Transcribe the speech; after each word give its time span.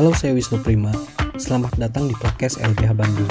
Halo, 0.00 0.16
saya 0.16 0.32
Wisnu 0.32 0.64
Prima. 0.64 0.88
Selamat 1.36 1.76
datang 1.76 2.08
di 2.08 2.16
podcast 2.16 2.56
LBH 2.56 2.96
Bandung. 2.96 3.28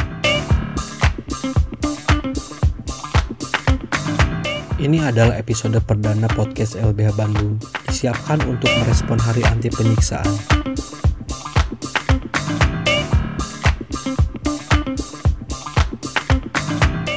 Ini 4.77 5.02
adalah 5.02 5.34
episode 5.41 5.81
perdana 5.81 6.29
podcast 6.29 6.77
LBH 6.77 7.17
Bandung, 7.17 7.57
disiapkan 7.89 8.38
untuk 8.45 8.70
merespon 8.85 9.17
Hari 9.17 9.41
Anti 9.49 9.73
Penyiksaan. 9.73 10.29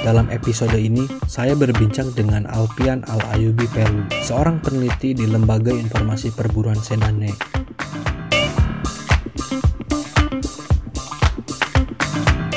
Dalam 0.01 0.33
episode 0.33 0.81
ini, 0.81 1.05
saya 1.29 1.53
berbincang 1.53 2.09
dengan 2.17 2.49
Alpian 2.49 3.05
Al-Ayubi 3.05 3.69
Pelu, 3.69 4.09
seorang 4.25 4.65
peneliti 4.65 5.13
di 5.13 5.29
Lembaga 5.29 5.77
Informasi 5.77 6.33
Perburuan 6.33 6.81
Senane. 6.81 7.52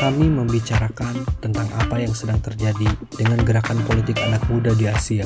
Kami 0.06 0.30
membicarakan 0.30 1.18
tentang 1.42 1.66
apa 1.82 1.98
yang 1.98 2.14
sedang 2.14 2.38
terjadi 2.38 2.86
dengan 3.18 3.42
gerakan 3.42 3.82
politik 3.90 4.22
anak 4.22 4.46
muda 4.54 4.70
di 4.78 4.86
Asia. 4.86 5.26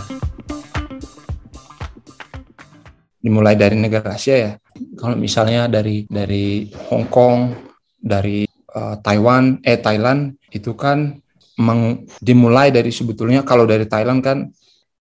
Dimulai 3.20 3.60
dari 3.60 3.76
negara 3.76 4.16
Asia 4.16 4.40
ya. 4.40 4.52
Kalau 4.96 5.20
misalnya 5.20 5.68
dari 5.68 6.08
dari 6.08 6.72
Hong 6.88 7.12
Kong, 7.12 7.60
dari 8.00 8.48
uh, 8.72 8.96
Taiwan, 9.04 9.60
eh 9.68 9.84
Thailand 9.84 10.40
itu 10.48 10.72
kan 10.80 11.12
meng, 11.60 12.08
dimulai 12.24 12.72
dari 12.72 12.96
sebetulnya 12.96 13.44
kalau 13.44 13.68
dari 13.68 13.84
Thailand 13.84 14.24
kan 14.24 14.48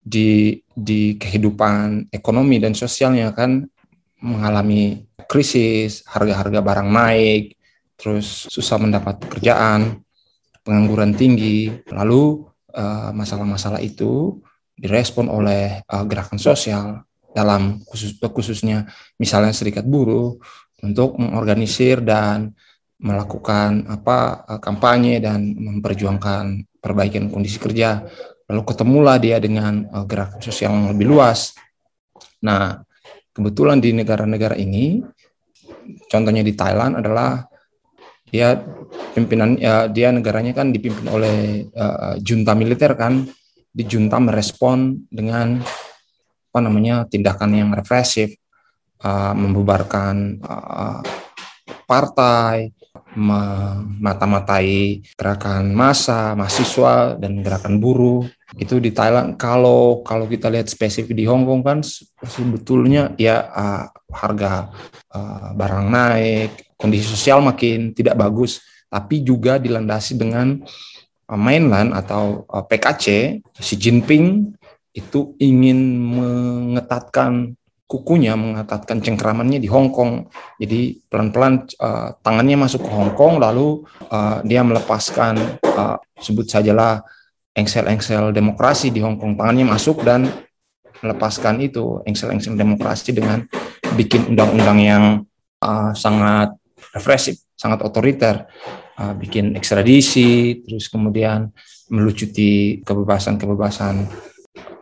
di 0.03 0.59
di 0.75 1.15
kehidupan 1.15 2.11
ekonomi 2.11 2.59
dan 2.59 2.75
sosialnya 2.75 3.31
kan 3.31 3.63
mengalami 4.27 5.07
krisis, 5.31 6.03
harga-harga 6.11 6.67
barang 6.67 6.91
naik, 6.91 7.58
terus 7.99 8.47
susah 8.47 8.79
mendapat 8.79 9.19
pekerjaan, 9.19 10.01
pengangguran 10.63 11.13
tinggi. 11.19 11.75
Lalu 11.91 12.47
uh, 12.73 13.11
masalah-masalah 13.11 13.83
itu 13.83 14.39
direspon 14.79 15.27
oleh 15.27 15.83
uh, 15.91 16.07
gerakan 16.07 16.39
sosial 16.39 17.03
dalam 17.35 17.83
khusus 17.85 18.17
khususnya 18.17 18.89
misalnya 19.21 19.53
serikat 19.53 19.85
buruh 19.85 20.39
untuk 20.81 21.19
mengorganisir 21.19 22.01
dan 22.01 22.55
melakukan 22.99 23.87
apa 23.87 24.43
eh, 24.43 24.59
kampanye 24.59 25.23
dan 25.23 25.55
memperjuangkan 25.55 26.67
perbaikan 26.83 27.31
kondisi 27.31 27.59
kerja. 27.63 28.03
Lalu 28.51 28.63
ketemulah 28.65 29.21
dia 29.23 29.39
dengan 29.39 29.87
gerakan 30.09 30.41
sosial 30.41 30.73
yang 30.73 30.91
lebih 30.97 31.07
luas. 31.07 31.53
Nah, 32.43 32.81
kebetulan 33.37 33.79
di 33.79 33.93
negara-negara 33.93 34.57
ini, 34.57 35.05
contohnya 36.09 36.41
di 36.41 36.57
Thailand 36.57 36.97
adalah 36.97 37.45
dia 38.29 38.57
pimpinan 39.13 39.57
ya, 39.59 39.89
dia 39.89 40.13
negaranya 40.13 40.53
kan 40.57 40.73
dipimpin 40.73 41.09
oleh 41.09 41.69
uh, 41.73 42.17
junta 42.21 42.53
militer 42.57 42.93
kan, 42.95 43.25
di 43.69 43.85
junta 43.85 44.17
merespon 44.21 45.09
dengan 45.09 45.61
apa 46.49 46.59
namanya 46.65 47.05
tindakan 47.05 47.51
yang 47.53 47.71
represif, 47.73 48.33
uh, 49.05 49.37
membubarkan 49.37 50.41
partai, 51.89 52.77
memata-matai 53.17 55.01
gerakan 55.17 55.73
massa, 55.73 56.37
mahasiswa 56.37 57.17
dan 57.17 57.41
gerakan 57.41 57.81
buruh. 57.81 58.29
Itu 58.61 58.77
di 58.79 58.93
Thailand 58.93 59.41
kalau 59.41 60.05
kalau 60.05 60.29
kita 60.29 60.53
lihat 60.53 60.69
spesifik 60.69 61.17
di 61.17 61.25
Hong 61.25 61.49
Kong 61.49 61.65
kan 61.65 61.79
sebetulnya 62.25 63.17
ya 63.17 63.49
uh, 63.49 63.85
harga 64.13 64.73
uh, 65.13 65.57
barang 65.57 65.87
naik, 65.89 66.77
kondisi 66.77 67.09
sosial 67.09 67.41
makin 67.41 67.97
tidak 67.97 68.21
bagus, 68.21 68.61
tapi 68.93 69.25
juga 69.25 69.57
dilandasi 69.57 70.21
dengan 70.21 70.61
uh, 71.29 71.41
mainland 71.41 71.97
atau 71.97 72.45
uh, 72.49 72.65
PKC 72.65 73.41
Xi 73.59 73.75
Jinping 73.77 74.55
itu 74.97 75.37
ingin 75.39 75.79
mengetatkan 76.01 77.58
kukunya 77.89 78.37
mengetatkan 78.37 79.01
cengkramannya 79.01 79.57
di 79.57 79.67
Hong 79.73 79.89
Kong. 79.89 80.29
Jadi 80.61 81.01
pelan-pelan 81.09 81.65
uh, 81.81 82.13
tangannya 82.21 82.61
masuk 82.61 82.85
ke 82.85 82.91
Hong 82.93 83.17
Kong, 83.17 83.41
lalu 83.41 83.89
uh, 84.13 84.45
dia 84.45 84.61
melepaskan 84.61 85.57
uh, 85.65 85.97
sebut 86.21 86.45
sajalah 86.45 87.01
engsel-engsel 87.57 88.37
demokrasi 88.37 88.93
di 88.93 89.01
Hong 89.01 89.17
Kong. 89.17 89.41
Tangannya 89.41 89.65
masuk 89.65 90.05
dan 90.05 90.29
melepaskan 91.01 91.65
itu 91.65 92.05
engsel-engsel 92.05 92.61
demokrasi 92.61 93.17
dengan 93.17 93.49
bikin 93.97 94.37
undang-undang 94.37 94.79
yang 94.85 95.05
uh, 95.65 95.97
sangat 95.97 96.53
represif, 96.93 97.41
sangat 97.57 97.81
otoriter, 97.81 98.53
uh, 99.01 99.17
bikin 99.17 99.57
ekstradisi, 99.57 100.61
terus 100.61 100.93
kemudian 100.93 101.49
melucuti 101.89 102.85
kebebasan-kebebasan 102.85 104.05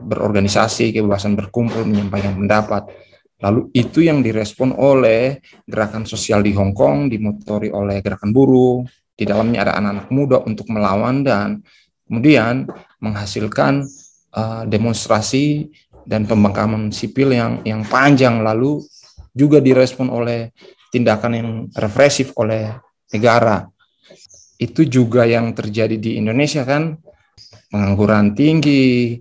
berorganisasi, 0.00 0.92
kebebasan 0.92 1.36
berkumpul, 1.36 1.84
menyampaikan 1.88 2.36
pendapat. 2.36 2.88
Lalu 3.40 3.68
itu 3.76 4.00
yang 4.00 4.24
direspon 4.24 4.72
oleh 4.72 5.44
gerakan 5.68 6.08
sosial 6.08 6.40
di 6.40 6.56
Hong 6.56 6.72
Kong, 6.72 7.12
dimotori 7.12 7.68
oleh 7.68 8.00
gerakan 8.00 8.32
buruh, 8.32 8.80
di 9.16 9.24
dalamnya 9.24 9.68
ada 9.68 9.72
anak-anak 9.80 10.08
muda 10.12 10.38
untuk 10.44 10.68
melawan 10.72 11.24
dan 11.24 11.60
kemudian 12.08 12.68
menghasilkan 13.00 13.84
uh, 14.36 14.64
demonstrasi 14.68 15.72
dan 16.06 16.24
pembangkaman 16.28 16.92
sipil 16.94 17.34
yang 17.34 17.60
yang 17.66 17.82
panjang 17.82 18.40
lalu 18.40 18.84
juga 19.36 19.60
direspon 19.60 20.08
oleh 20.08 20.52
tindakan 20.88 21.32
yang 21.36 21.50
represif 21.76 22.32
oleh 22.40 22.72
negara. 23.12 23.68
Itu 24.56 24.88
juga 24.88 25.28
yang 25.28 25.52
terjadi 25.52 26.00
di 26.00 26.16
Indonesia 26.16 26.64
kan, 26.64 26.96
pengangguran 27.68 28.32
tinggi, 28.32 29.20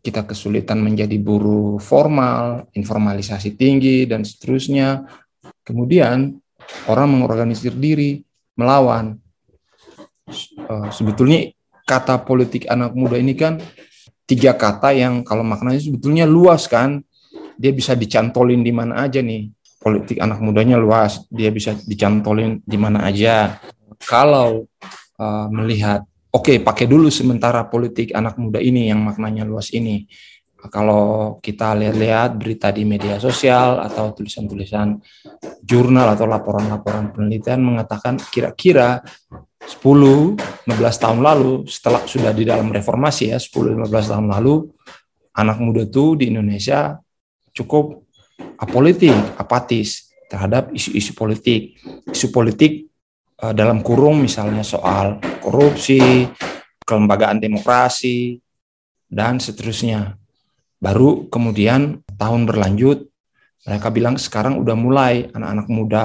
kita 0.00 0.24
kesulitan 0.24 0.80
menjadi 0.80 1.16
buruh 1.20 1.76
formal, 1.76 2.68
informalisasi 2.72 3.54
tinggi, 3.54 4.08
dan 4.08 4.24
seterusnya. 4.24 5.04
Kemudian 5.60 6.40
orang 6.88 7.08
mengorganisir 7.12 7.76
diri, 7.76 8.24
melawan. 8.56 9.20
Eh, 10.30 10.88
sebetulnya 10.92 11.52
kata 11.84 12.22
politik 12.24 12.64
anak 12.70 12.96
muda 12.96 13.20
ini 13.20 13.36
kan 13.36 13.60
tiga 14.24 14.54
kata 14.56 14.94
yang 14.94 15.20
kalau 15.26 15.44
maknanya 15.44 15.80
sebetulnya 15.80 16.24
luas 16.24 16.66
kan. 16.66 17.04
Dia 17.60 17.76
bisa 17.76 17.92
dicantolin 17.92 18.64
di 18.64 18.72
mana 18.72 19.04
aja 19.04 19.20
nih. 19.20 19.52
Politik 19.80 20.16
anak 20.16 20.40
mudanya 20.40 20.80
luas, 20.80 21.28
dia 21.28 21.52
bisa 21.52 21.76
dicantolin 21.76 22.64
di 22.64 22.76
mana 22.80 23.04
aja. 23.04 23.60
Kalau 24.00 24.64
uh, 25.20 25.46
melihat 25.52 26.08
oke 26.30 26.42
okay, 26.46 26.56
pakai 26.62 26.86
dulu 26.86 27.10
sementara 27.10 27.66
politik 27.66 28.14
anak 28.14 28.38
muda 28.38 28.62
ini 28.62 28.90
yang 28.90 29.02
maknanya 29.02 29.42
luas 29.46 29.70
ini. 29.74 30.06
Kalau 30.60 31.40
kita 31.40 31.72
lihat-lihat 31.72 32.36
berita 32.36 32.68
di 32.68 32.84
media 32.84 33.16
sosial 33.16 33.80
atau 33.80 34.12
tulisan-tulisan 34.12 35.00
jurnal 35.64 36.12
atau 36.12 36.28
laporan-laporan 36.28 37.16
penelitian 37.16 37.64
mengatakan 37.64 38.20
kira-kira 38.28 39.00
10-15 39.64 40.36
tahun 41.00 41.20
lalu 41.24 41.64
setelah 41.64 42.04
sudah 42.04 42.36
di 42.36 42.44
dalam 42.44 42.68
reformasi 42.68 43.32
ya 43.32 43.40
10-15 43.40 43.88
tahun 43.88 44.28
lalu 44.28 44.68
anak 45.32 45.56
muda 45.64 45.88
itu 45.88 46.20
di 46.20 46.28
Indonesia 46.28 47.00
cukup 47.56 48.04
apolitik, 48.60 49.16
apatis 49.40 50.12
terhadap 50.28 50.70
isu-isu 50.76 51.16
politik. 51.16 51.80
Isu 52.12 52.28
politik 52.28 52.89
Eh, 53.40 53.56
dalam 53.56 53.80
kurung 53.80 54.20
misalnya 54.20 54.60
soal 54.60 55.16
korupsi, 55.40 56.28
kelembagaan 56.84 57.40
demokrasi, 57.40 58.36
dan 59.08 59.40
seterusnya. 59.40 60.20
Baru 60.76 61.24
kemudian 61.32 62.04
tahun 62.20 62.44
berlanjut, 62.44 63.08
mereka 63.64 63.88
bilang 63.88 64.20
sekarang 64.20 64.60
udah 64.60 64.76
mulai 64.76 65.24
anak-anak 65.32 65.68
muda 65.72 66.04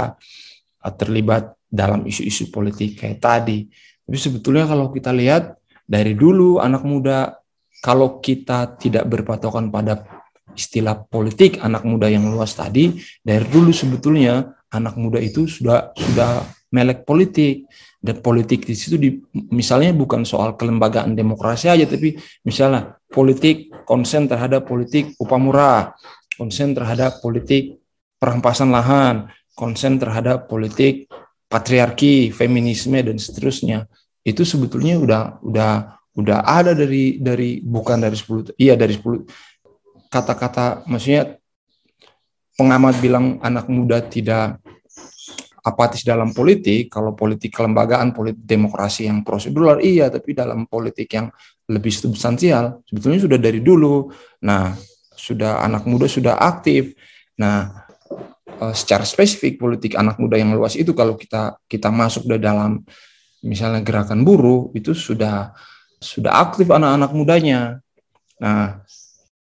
eh, 0.79 0.93
terlibat 0.95 1.51
dalam 1.67 2.07
isu-isu 2.07 2.47
politik 2.55 3.03
kayak 3.03 3.19
tadi. 3.19 3.67
Tapi 4.07 4.15
sebetulnya 4.15 4.63
kalau 4.63 4.87
kita 4.95 5.11
lihat 5.11 5.59
dari 5.83 6.15
dulu 6.15 6.63
anak 6.63 6.87
muda, 6.87 7.35
kalau 7.83 8.23
kita 8.23 8.79
tidak 8.79 9.11
berpatokan 9.11 9.67
pada 9.67 10.07
istilah 10.55 11.03
politik 11.03 11.59
anak 11.59 11.83
muda 11.83 12.07
yang 12.07 12.31
luas 12.31 12.55
tadi, 12.55 12.95
dari 13.19 13.43
dulu 13.43 13.75
sebetulnya 13.75 14.55
anak 14.71 14.95
muda 14.95 15.19
itu 15.19 15.51
sudah 15.51 15.91
sudah 15.99 16.63
melek 16.75 17.07
politik. 17.07 17.71
Dan 18.05 18.21
politik 18.21 18.69
di 18.69 18.77
situ 18.77 19.01
di, 19.01 19.09
misalnya 19.49 19.89
bukan 19.89 20.21
soal 20.29 20.53
kelembagaan 20.53 21.17
demokrasi 21.17 21.73
aja 21.73 21.89
tapi 21.89 22.13
misalnya 22.45 23.01
politik 23.09 23.73
konsen 23.81 24.29
terhadap 24.29 24.69
politik 24.69 25.17
upah 25.17 25.39
murah 25.41 25.81
konsen 26.37 26.77
terhadap 26.77 27.17
politik 27.17 27.81
perampasan 28.21 28.69
lahan 28.69 29.25
konsen 29.57 29.97
terhadap 29.97 30.45
politik 30.45 31.09
patriarki 31.49 32.29
feminisme 32.29 33.01
dan 33.01 33.17
seterusnya. 33.17 33.89
Itu 34.21 34.45
sebetulnya 34.45 35.01
udah 35.01 35.21
udah 35.41 35.71
udah 36.15 36.39
ada 36.45 36.71
dari 36.71 37.19
dari 37.19 37.59
bukan 37.59 37.99
dari 37.99 38.15
10 38.15 38.55
iya 38.55 38.79
dari 38.79 38.95
10 38.95 40.07
kata-kata 40.07 40.87
maksudnya 40.87 41.35
pengamat 42.55 42.95
bilang 43.03 43.35
anak 43.43 43.67
muda 43.67 43.99
tidak 43.99 44.63
apatis 45.65 46.05
dalam 46.05 46.29
politik, 46.29 46.93
kalau 46.93 47.17
politik 47.17 47.49
kelembagaan, 47.49 48.13
politik 48.13 48.45
demokrasi 48.45 49.09
yang 49.09 49.25
prosedural 49.25 49.81
iya, 49.81 50.13
tapi 50.13 50.37
dalam 50.37 50.69
politik 50.69 51.09
yang 51.09 51.33
lebih 51.65 51.89
substansial 51.89 52.85
sebetulnya 52.85 53.25
sudah 53.25 53.39
dari 53.41 53.65
dulu. 53.65 54.13
Nah, 54.45 54.77
sudah 55.17 55.65
anak 55.65 55.89
muda 55.89 56.05
sudah 56.05 56.37
aktif. 56.37 56.93
Nah, 57.41 57.89
eh, 58.61 58.73
secara 58.77 59.01
spesifik 59.01 59.57
politik 59.57 59.97
anak 59.97 60.21
muda 60.21 60.37
yang 60.37 60.53
luas 60.53 60.77
itu 60.77 60.93
kalau 60.93 61.17
kita 61.17 61.57
kita 61.65 61.89
masuk 61.89 62.29
di 62.29 62.37
dalam 62.37 62.85
misalnya 63.41 63.81
gerakan 63.81 64.21
buruh 64.21 64.69
itu 64.77 64.93
sudah 64.93 65.49
sudah 65.97 66.31
aktif 66.45 66.69
anak-anak 66.69 67.09
mudanya. 67.17 67.81
Nah, 68.37 68.85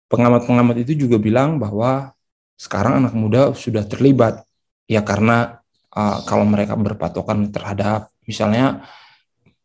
pengamat-pengamat 0.10 0.90
itu 0.90 1.06
juga 1.06 1.22
bilang 1.22 1.62
bahwa 1.62 2.18
sekarang 2.58 3.06
anak 3.06 3.14
muda 3.14 3.54
sudah 3.54 3.86
terlibat 3.86 4.42
ya 4.90 5.06
karena 5.06 5.59
uh, 6.00 6.24
kalau 6.24 6.48
mereka 6.48 6.80
berpatokan 6.80 7.51
terhadap 7.51 8.07
misalnya 8.24 8.88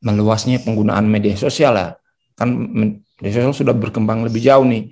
meluasnya 0.03 0.59
penggunaan 0.61 1.07
media 1.07 1.39
sosial 1.39 1.79
ya. 1.79 1.89
Kan 2.35 2.51
media 2.75 3.31
sosial 3.31 3.55
sudah 3.55 3.75
berkembang 3.75 4.27
lebih 4.27 4.43
jauh 4.43 4.67
nih. 4.67 4.91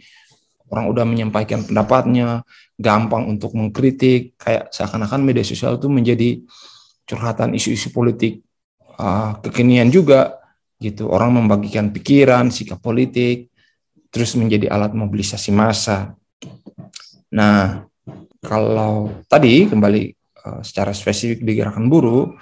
Orang 0.72 0.88
udah 0.88 1.04
menyampaikan 1.04 1.66
pendapatnya 1.66 2.46
gampang 2.80 3.28
untuk 3.28 3.52
mengkritik. 3.52 4.38
Kayak 4.40 4.72
seakan-akan 4.72 5.20
media 5.20 5.44
sosial 5.44 5.76
itu 5.76 5.90
menjadi 5.90 6.40
curhatan 7.04 7.52
isu-isu 7.52 7.92
politik 7.92 8.40
uh, 8.96 9.36
kekinian 9.42 9.92
juga 9.92 10.40
gitu. 10.80 11.12
Orang 11.12 11.36
membagikan 11.36 11.92
pikiran 11.92 12.48
sikap 12.48 12.80
politik 12.80 13.52
terus 14.08 14.32
menjadi 14.36 14.72
alat 14.72 14.96
mobilisasi 14.96 15.52
massa. 15.52 16.16
Nah 17.32 17.84
kalau 18.40 19.12
tadi 19.28 19.68
kembali 19.68 20.21
Eh, 20.42 20.62
secara 20.66 20.90
spesifik 20.90 21.46
di 21.46 21.54
gerakan 21.54 21.86
buruh 21.86 22.34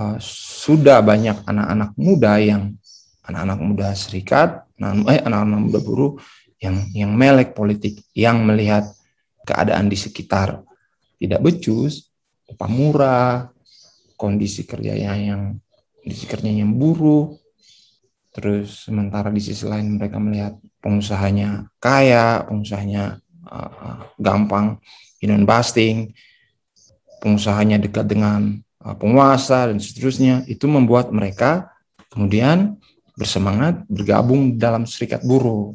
uh, 0.00 0.16
sudah 0.64 1.04
banyak 1.04 1.44
anak-anak 1.44 1.92
muda 2.00 2.40
yang 2.40 2.72
anak-anak 3.20 3.60
muda 3.60 3.88
serikat, 3.92 4.64
eh 4.80 5.20
anak-anak 5.20 5.60
muda 5.60 5.78
buruh 5.84 6.16
yang 6.56 6.88
yang 6.96 7.12
melek 7.12 7.52
politik, 7.52 8.00
yang 8.16 8.48
melihat 8.48 8.88
keadaan 9.44 9.92
di 9.92 9.96
sekitar 10.00 10.64
tidak 11.20 11.44
becus, 11.44 12.08
upah 12.48 12.70
murah, 12.72 13.52
kondisi 14.16 14.64
kerjanya 14.64 15.12
yang 15.12 15.60
kondisi 16.00 16.24
kerjanya 16.24 16.64
yang 16.64 16.72
buruk, 16.80 17.44
terus 18.32 18.88
sementara 18.88 19.28
di 19.28 19.44
sisi 19.44 19.68
lain 19.68 20.00
mereka 20.00 20.16
melihat 20.16 20.56
pengusahanya 20.80 21.68
kaya, 21.76 22.40
pengusahanya 22.48 23.20
uh, 23.44 24.00
gampang 24.16 24.80
in 25.20 25.44
busting, 25.44 26.08
pengusahanya 27.24 27.80
dekat 27.80 28.04
dengan 28.04 28.60
uh, 28.84 28.92
penguasa 28.92 29.72
dan 29.72 29.80
seterusnya 29.80 30.44
itu 30.44 30.68
membuat 30.68 31.08
mereka 31.08 31.72
kemudian 32.12 32.76
bersemangat 33.16 33.80
bergabung 33.88 34.60
dalam 34.60 34.84
serikat 34.84 35.24
buruh 35.24 35.72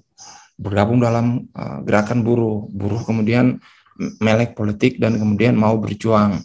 bergabung 0.59 0.99
dalam 0.99 1.47
uh, 1.55 1.79
gerakan 1.87 2.19
buruh. 2.21 2.67
Buruh 2.67 3.01
kemudian 3.07 3.63
melek 4.19 4.53
politik 4.53 4.99
dan 4.99 5.15
kemudian 5.15 5.55
mau 5.55 5.79
berjuang. 5.79 6.43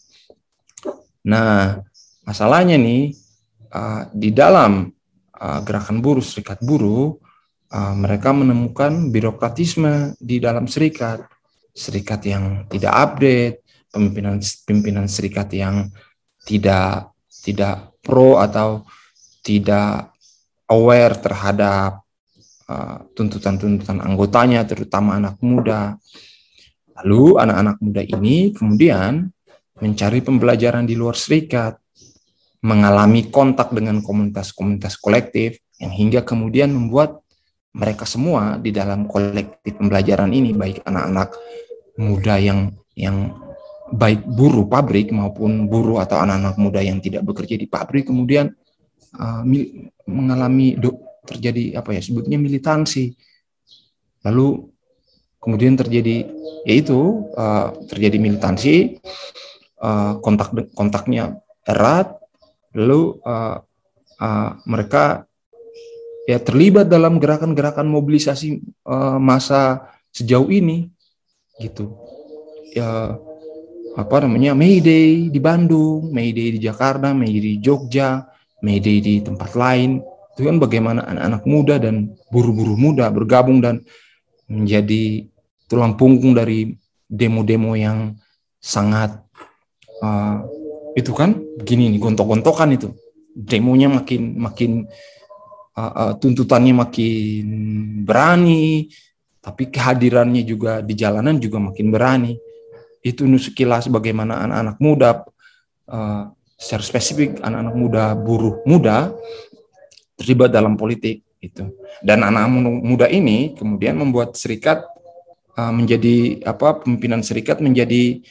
Nah 1.27 1.83
masalahnya 2.23 2.79
nih 2.79 3.13
uh, 3.75 4.07
di 4.15 4.31
dalam 4.31 4.89
gerakan 5.45 6.01
buruh 6.01 6.25
serikat 6.25 6.63
buruh 6.65 7.21
uh, 7.75 7.95
mereka 7.99 8.31
menemukan 8.31 9.11
birokratisme 9.11 10.15
di 10.23 10.39
dalam 10.39 10.71
serikat. 10.71 11.27
Serikat 11.75 12.23
yang 12.23 12.71
tidak 12.71 12.95
update 12.95 13.64
pimpinan 13.95 14.43
pimpinan 14.67 15.07
serikat 15.07 15.55
yang 15.55 15.87
tidak 16.43 17.15
tidak 17.31 17.95
pro 18.03 18.43
atau 18.43 18.83
tidak 19.47 20.11
aware 20.67 21.15
terhadap 21.21 22.03
uh, 22.67 23.07
tuntutan-tuntutan 23.15 24.03
uh, 24.03 24.07
anggotanya 24.11 24.67
terutama 24.67 25.21
anak 25.21 25.39
muda. 25.45 25.95
Lalu 27.03 27.39
anak-anak 27.43 27.77
muda 27.83 28.03
ini 28.03 28.55
kemudian 28.55 29.31
mencari 29.83 30.23
pembelajaran 30.23 30.87
di 30.87 30.95
luar 30.95 31.19
serikat, 31.19 31.75
mengalami 32.63 33.29
kontak 33.29 33.75
dengan 33.75 33.99
komunitas-komunitas 34.01 34.97
kolektif 35.03 35.59
yang 35.83 35.91
hingga 35.91 36.23
kemudian 36.23 36.71
membuat 36.71 37.21
mereka 37.75 38.07
semua 38.07 38.57
di 38.63 38.71
dalam 38.71 39.11
kolektif 39.11 39.75
pembelajaran 39.75 40.31
ini 40.31 40.55
baik 40.55 40.87
anak-anak 40.87 41.35
muda 41.99 42.39
yang 42.39 42.71
yang 42.95 43.35
baik 43.93 44.25
buruh 44.25 44.65
pabrik 44.65 45.13
maupun 45.13 45.69
buruh 45.69 46.01
atau 46.01 46.17
anak-anak 46.17 46.57
muda 46.57 46.81
yang 46.81 47.05
tidak 47.05 47.21
bekerja 47.21 47.61
di 47.61 47.69
pabrik 47.69 48.09
kemudian 48.09 48.49
uh, 49.21 49.43
mengalami 50.09 50.81
do, 50.81 50.97
terjadi 51.25 51.81
apa 51.81 51.93
ya 51.97 52.01
sebutnya 52.01 52.41
militansi. 52.41 53.13
Lalu 54.25 54.73
kemudian 55.37 55.77
terjadi 55.77 56.25
yaitu 56.65 57.29
uh, 57.37 57.77
terjadi 57.93 58.17
militansi 58.17 58.97
uh, 59.85 60.17
kontak 60.25 60.49
kontaknya 60.73 61.37
erat 61.69 62.17
lalu 62.73 63.21
uh, 63.21 63.61
uh, 64.21 64.51
mereka 64.65 65.29
ya 66.25 66.41
terlibat 66.41 66.89
dalam 66.89 67.21
gerakan-gerakan 67.21 67.85
mobilisasi 67.85 68.65
uh, 68.89 69.21
masa 69.21 69.93
sejauh 70.09 70.49
ini 70.49 70.89
gitu. 71.61 71.93
Ya 72.73 73.21
apa 73.95 74.27
namanya? 74.27 74.53
Mayday 74.59 75.31
di 75.31 75.39
Bandung, 75.39 76.11
Mayday 76.11 76.59
di 76.59 76.61
Jakarta, 76.63 77.15
Mayday 77.15 77.55
di 77.55 77.55
Jogja, 77.63 78.27
Mayday 78.63 78.99
di 78.99 79.15
tempat 79.23 79.55
lain. 79.55 80.03
Itu 80.35 80.51
kan 80.51 80.59
bagaimana 80.59 81.07
anak-anak 81.07 81.43
muda 81.47 81.79
dan 81.79 82.11
buru-buru 82.35 82.75
muda 82.75 83.07
bergabung 83.15 83.63
dan 83.63 83.87
menjadi 84.51 85.31
tulang 85.71 85.95
punggung 85.95 86.35
dari 86.35 86.75
demo-demo 87.07 87.79
yang 87.79 88.19
sangat 88.59 89.15
uh, 90.03 90.43
itu 90.99 91.15
kan 91.15 91.39
begini 91.63 91.95
nih 91.95 92.01
gontok-gontokan 92.03 92.75
itu. 92.75 92.91
Demonya 93.35 93.91
makin 93.91 94.35
makin 94.39 94.71
uh, 95.79 95.93
uh, 95.95 96.13
tuntutannya 96.19 96.75
makin 96.75 97.47
berani 98.03 98.91
tapi 99.45 99.69
kehadirannya 99.69 100.43
juga 100.43 100.81
di 100.81 100.97
jalanan 100.97 101.37
juga 101.37 101.61
makin 101.61 101.93
berani 101.93 102.33
itu 103.05 103.29
sekilas 103.37 103.87
bagaimana 103.93 104.49
anak-anak 104.49 104.77
muda 104.81 105.11
uh, 105.93 106.33
secara 106.57 106.83
spesifik 106.83 107.39
anak-anak 107.45 107.77
muda 107.77 108.05
buruh 108.17 108.65
muda 108.65 109.13
terlibat 110.17 110.49
dalam 110.49 110.81
politik 110.81 111.21
itu 111.45 111.69
dan 112.01 112.25
anak-anak 112.25 112.81
muda 112.81 113.07
ini 113.13 113.53
kemudian 113.53 114.01
membuat 114.01 114.35
serikat 114.41 114.89
uh, 115.61 115.73
menjadi 115.73 116.41
apa 116.49 116.81
pimpinan 116.81 117.21
serikat 117.21 117.61
menjadi 117.61 118.25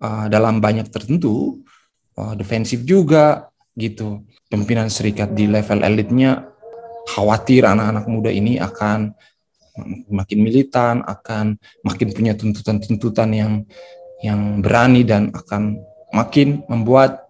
uh, 0.00 0.26
dalam 0.32 0.58
banyak 0.58 0.88
tertentu 0.90 1.62
uh, 2.18 2.34
defensif 2.34 2.82
juga 2.82 3.52
gitu. 3.76 4.24
Pimpinan 4.46 4.86
serikat 4.86 5.34
di 5.34 5.50
level 5.50 5.82
elitnya 5.82 6.46
khawatir 7.10 7.66
anak-anak 7.66 8.06
muda 8.06 8.30
ini 8.30 8.62
akan 8.62 9.10
makin 10.08 10.38
militan 10.40 11.04
akan 11.04 11.60
makin 11.84 12.08
punya 12.14 12.32
tuntutan-tuntutan 12.32 13.28
yang 13.36 13.52
yang 14.24 14.64
berani 14.64 15.04
dan 15.04 15.32
akan 15.32 15.80
makin 16.14 16.64
membuat 16.70 17.28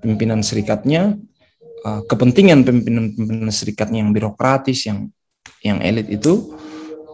pimpinan 0.00 0.40
serikatnya 0.40 1.16
uh, 1.84 2.00
kepentingan 2.08 2.64
pimpinan-pimpinan 2.64 3.52
serikatnya 3.52 4.00
yang 4.00 4.12
birokratis 4.16 4.88
yang 4.88 5.12
yang 5.60 5.78
elit 5.84 6.08
itu 6.08 6.56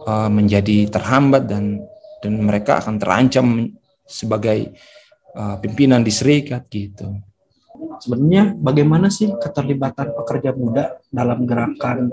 uh, 0.07 0.31
menjadi 0.31 0.87
terhambat 0.87 1.51
dan 1.51 1.83
dan 2.23 2.33
mereka 2.39 2.79
akan 2.79 2.95
terancam 2.97 3.75
sebagai 4.07 4.71
uh, 5.35 5.59
pimpinan 5.59 6.01
di 6.01 6.11
serikat 6.11 6.65
gitu. 6.71 7.19
Sebenarnya 8.01 8.57
bagaimana 8.57 9.11
sih 9.11 9.29
keterlibatan 9.37 10.15
pekerja 10.17 10.55
muda 10.55 10.97
dalam 11.13 11.45
gerakan 11.45 12.09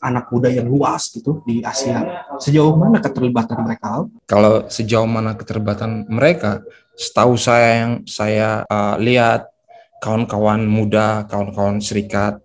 anak 0.00 0.30
muda 0.32 0.48
yang 0.48 0.66
luas 0.66 1.10
gitu 1.12 1.42
di 1.44 1.60
Asia. 1.62 2.24
Sejauh 2.38 2.74
mana 2.74 2.98
keterlibatan 3.02 3.58
mereka? 3.62 4.06
Kalau 4.24 4.66
sejauh 4.70 5.06
mana 5.06 5.34
keterlibatan 5.34 6.06
mereka, 6.08 6.62
setahu 6.98 7.38
saya 7.38 7.68
yang 7.84 7.92
saya 8.06 8.62
uh, 8.66 8.96
lihat 8.98 9.50
kawan-kawan 10.02 10.66
muda, 10.66 11.26
kawan-kawan 11.26 11.82
serikat 11.82 12.38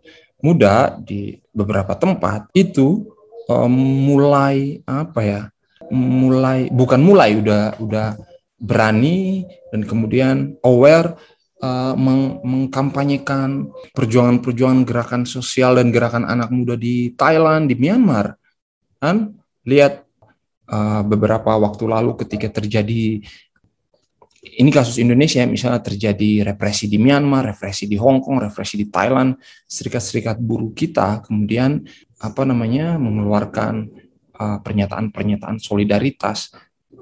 muda 0.44 0.98
di 1.00 1.40
beberapa 1.54 1.96
tempat 1.96 2.50
itu 2.54 3.08
uh, 3.50 3.70
mulai 3.70 4.82
apa 4.86 5.22
ya? 5.24 5.42
Mulai 5.94 6.74
bukan 6.74 7.02
mulai 7.02 7.38
udah 7.38 7.78
udah 7.78 8.18
berani 8.64 9.44
dan 9.76 9.84
kemudian 9.84 10.56
aware 10.64 11.20
uh, 11.64 11.94
meng 11.96 12.44
mengkampanyekan 12.44 13.72
perjuangan-perjuangan 13.96 14.84
gerakan 14.84 15.24
sosial 15.24 15.80
dan 15.80 15.96
gerakan 15.96 16.28
anak 16.28 16.52
muda 16.52 16.76
di 16.76 17.16
Thailand, 17.16 17.72
di 17.72 17.76
Myanmar. 17.80 18.36
Kan 19.00 19.40
lihat 19.64 20.04
uh, 20.68 21.02
beberapa 21.08 21.56
waktu 21.56 21.88
lalu 21.88 22.20
ketika 22.20 22.60
terjadi 22.60 23.24
ini 24.44 24.76
kasus 24.76 25.00
Indonesia 25.00 25.48
misalnya 25.48 25.80
terjadi 25.80 26.52
represi 26.52 26.92
di 26.92 27.00
Myanmar, 27.00 27.56
represi 27.56 27.88
di 27.88 27.96
Hong 27.96 28.20
Kong, 28.20 28.44
represi 28.44 28.76
di 28.76 28.92
Thailand, 28.92 29.40
serikat-serikat 29.64 30.36
buruh 30.36 30.76
kita 30.76 31.24
kemudian 31.24 31.80
apa 32.20 32.44
namanya 32.44 33.00
mengeluarkan 33.00 33.88
uh, 34.36 34.60
pernyataan-pernyataan 34.60 35.64
solidaritas. 35.64 36.52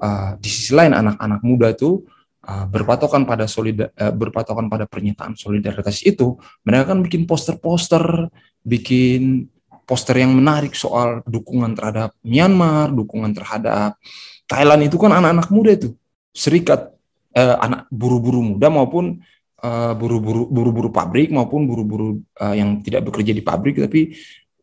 Uh, 0.02 0.34
di 0.42 0.50
sisi 0.50 0.74
lain 0.74 0.98
anak-anak 0.98 1.46
muda 1.46 1.70
itu 1.70 2.02
uh, 2.46 2.66
berpatokan 2.66 3.22
pada 3.24 3.46
solida, 3.46 3.90
uh, 3.98 4.12
berpatokan 4.14 4.66
pada 4.66 4.84
pernyataan 4.86 5.38
solidaritas 5.38 6.02
itu, 6.02 6.38
mereka 6.66 6.94
kan 6.94 6.98
bikin 7.02 7.26
poster-poster, 7.26 8.30
bikin 8.62 9.46
poster 9.86 10.18
yang 10.18 10.34
menarik 10.34 10.74
soal 10.78 11.22
dukungan 11.26 11.74
terhadap 11.74 12.14
Myanmar, 12.22 12.94
dukungan 12.94 13.34
terhadap 13.34 13.98
Thailand. 14.46 14.86
Itu 14.86 14.98
kan 14.98 15.14
anak-anak 15.14 15.48
muda 15.50 15.70
itu, 15.74 15.94
serikat 16.30 16.92
uh, 17.36 17.56
anak 17.60 17.88
buru-buru 17.88 18.56
muda 18.56 18.68
maupun 18.68 19.20
uh, 19.62 19.92
buru-buru 19.96 20.48
buru-buru 20.50 20.88
pabrik 20.92 21.32
maupun 21.32 21.64
buru-buru 21.64 22.20
uh, 22.40 22.54
yang 22.54 22.82
tidak 22.84 23.08
bekerja 23.08 23.32
di 23.32 23.42
pabrik 23.42 23.80
tapi 23.80 24.12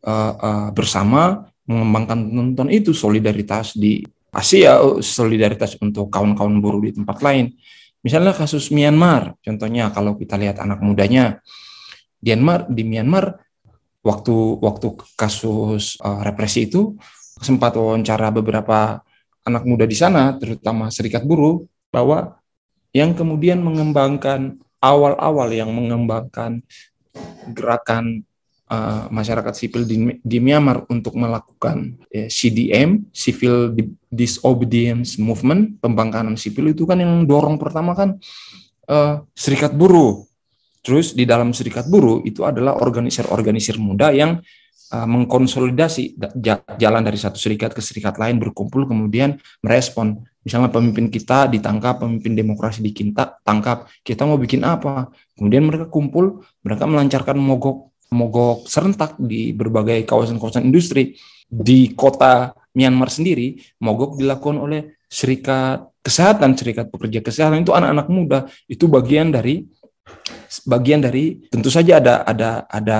uh, 0.06 0.32
uh, 0.36 0.68
bersama 0.70 1.50
mengembangkan 1.66 2.18
nonton 2.18 2.68
itu 2.70 2.90
solidaritas 2.90 3.78
di 3.78 4.02
Asia, 4.30 4.78
solidaritas 5.02 5.74
untuk 5.82 6.06
kawan-kawan 6.10 6.62
buruh 6.62 6.82
di 6.82 6.94
tempat 6.94 7.18
lain. 7.22 7.50
Misalnya 8.00 8.32
kasus 8.32 8.72
Myanmar, 8.72 9.36
contohnya 9.44 9.92
kalau 9.92 10.16
kita 10.16 10.38
lihat 10.40 10.62
anak 10.62 10.80
mudanya, 10.80 11.42
Myanmar 12.22 12.70
di 12.70 12.82
Myanmar 12.86 13.42
waktu 14.00 14.56
waktu 14.62 14.96
kasus 15.18 16.00
uh, 16.00 16.24
represi 16.24 16.70
itu 16.70 16.96
sempat 17.40 17.76
wawancara 17.76 18.32
beberapa 18.32 19.04
anak 19.44 19.64
muda 19.68 19.84
di 19.84 19.96
sana, 19.96 20.36
terutama 20.40 20.88
serikat 20.88 21.26
buruh, 21.26 21.64
bahwa 21.92 22.40
yang 22.96 23.12
kemudian 23.12 23.60
mengembangkan 23.60 24.56
awal-awal 24.80 25.48
yang 25.52 25.68
mengembangkan 25.70 26.64
gerakan 27.52 28.24
uh, 28.70 29.10
masyarakat 29.10 29.52
sipil 29.52 29.82
di, 29.84 30.16
di 30.22 30.38
Myanmar 30.38 30.86
untuk 30.86 31.18
melakukan 31.18 31.98
eh, 32.08 32.30
CDM, 32.30 33.10
Civil 33.10 33.74
Disobedience 34.08 35.18
Movement, 35.18 35.82
pembangkangan 35.82 36.38
sipil 36.38 36.70
itu 36.70 36.86
kan 36.86 37.02
yang 37.02 37.26
dorong 37.26 37.58
pertama 37.58 37.92
kan 37.98 38.16
uh, 38.86 39.26
serikat 39.34 39.74
buruh. 39.74 40.24
Terus 40.80 41.12
di 41.12 41.28
dalam 41.28 41.52
serikat 41.52 41.90
buruh 41.92 42.24
itu 42.24 42.40
adalah 42.46 42.80
organisir-organisir 42.80 43.76
muda 43.76 44.14
yang 44.16 44.40
uh, 44.94 45.06
mengkonsolidasi 45.06 46.16
jalan 46.78 47.02
dari 47.04 47.18
satu 47.18 47.36
serikat 47.36 47.76
ke 47.76 47.82
serikat 47.82 48.16
lain 48.16 48.40
berkumpul 48.40 48.86
kemudian 48.88 49.38
merespon 49.60 50.24
misalnya 50.40 50.72
pemimpin 50.72 51.12
kita 51.12 51.52
ditangkap 51.52 52.00
pemimpin 52.00 52.32
demokrasi 52.32 52.80
dikinta 52.80 53.36
tangkap 53.44 53.92
kita 54.00 54.24
mau 54.24 54.40
bikin 54.40 54.64
apa 54.64 55.12
kemudian 55.36 55.68
mereka 55.68 55.86
kumpul 55.92 56.40
mereka 56.64 56.88
melancarkan 56.88 57.36
mogok 57.36 57.89
mogok 58.10 58.66
serentak 58.66 59.14
di 59.18 59.54
berbagai 59.54 60.02
kawasan-kawasan 60.06 60.66
industri. 60.66 61.14
Di 61.50 61.94
kota 61.98 62.54
Myanmar 62.70 63.10
sendiri 63.10 63.58
mogok 63.82 64.22
dilakukan 64.22 64.58
oleh 64.62 65.02
serikat 65.10 65.90
kesehatan 66.00 66.54
serikat 66.54 66.86
pekerja 66.88 67.20
kesehatan. 67.20 67.66
Itu 67.66 67.74
anak-anak 67.74 68.06
muda. 68.10 68.38
Itu 68.70 68.86
bagian 68.86 69.34
dari 69.34 69.66
bagian 70.66 71.02
dari 71.02 71.38
tentu 71.50 71.70
saja 71.70 71.98
ada 71.98 72.22
ada 72.26 72.50
ada 72.66 72.98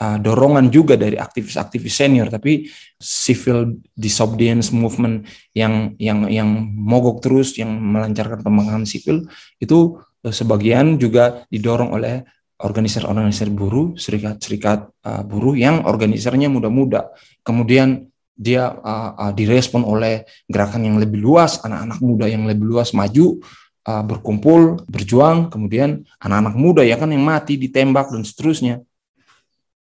uh, 0.00 0.18
dorongan 0.20 0.70
juga 0.70 0.94
dari 0.94 1.18
aktivis-aktivis 1.18 1.94
senior. 1.94 2.28
Tapi 2.30 2.68
civil 3.00 3.82
disobedience 3.96 4.70
movement 4.70 5.26
yang 5.52 5.96
yang 5.98 6.28
yang 6.30 6.48
mogok 6.76 7.24
terus 7.24 7.58
yang 7.58 7.74
melancarkan 7.74 8.40
pembangunan 8.40 8.86
sipil 8.86 9.26
itu 9.58 9.98
uh, 10.24 10.32
sebagian 10.32 10.96
juga 10.96 11.44
didorong 11.50 11.96
oleh 11.96 12.22
organisasi-organisasi 12.58 13.54
buruh, 13.54 13.94
serikat-serikat 13.94 14.90
uh, 15.06 15.22
buruh 15.22 15.54
yang 15.54 15.86
organisasinya 15.86 16.50
muda-muda. 16.50 17.14
Kemudian 17.46 18.10
dia 18.34 18.70
uh, 18.70 19.14
uh, 19.14 19.32
direspon 19.34 19.86
oleh 19.86 20.26
gerakan 20.50 20.86
yang 20.86 20.98
lebih 20.98 21.22
luas, 21.22 21.62
anak-anak 21.62 21.98
muda 22.02 22.26
yang 22.26 22.46
lebih 22.50 22.66
luas 22.66 22.90
maju, 22.94 23.38
uh, 23.86 24.02
berkumpul, 24.02 24.82
berjuang, 24.90 25.50
kemudian 25.54 26.02
anak-anak 26.18 26.54
muda 26.58 26.82
ya 26.82 26.98
kan 26.98 27.10
yang 27.14 27.22
mati 27.22 27.54
ditembak 27.54 28.10
dan 28.10 28.22
seterusnya 28.26 28.82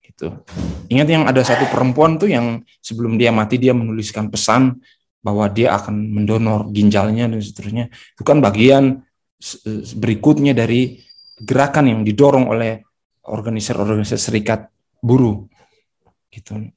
gitu. 0.05 0.33
Ingat 0.89 1.09
yang 1.13 1.25
ada 1.29 1.45
satu 1.45 1.69
perempuan 1.69 2.17
tuh 2.17 2.33
yang 2.33 2.65
sebelum 2.81 3.21
dia 3.21 3.33
mati 3.33 3.61
dia 3.61 3.77
menuliskan 3.77 4.33
pesan 4.33 4.81
bahwa 5.21 5.49
dia 5.53 5.77
akan 5.77 5.93
mendonor 5.93 6.73
ginjalnya 6.73 7.29
dan 7.29 7.41
seterusnya. 7.43 7.93
Itu 8.17 8.23
kan 8.25 8.41
bagian 8.41 9.05
berikutnya 9.99 10.57
dari 10.57 11.06
gerakan 11.37 11.93
yang 11.93 12.01
didorong 12.01 12.49
oleh 12.49 12.81
organisasi-organisasi 13.29 14.17
serikat 14.17 14.73
buruh. 15.05 15.45
Gitu. 16.33 16.73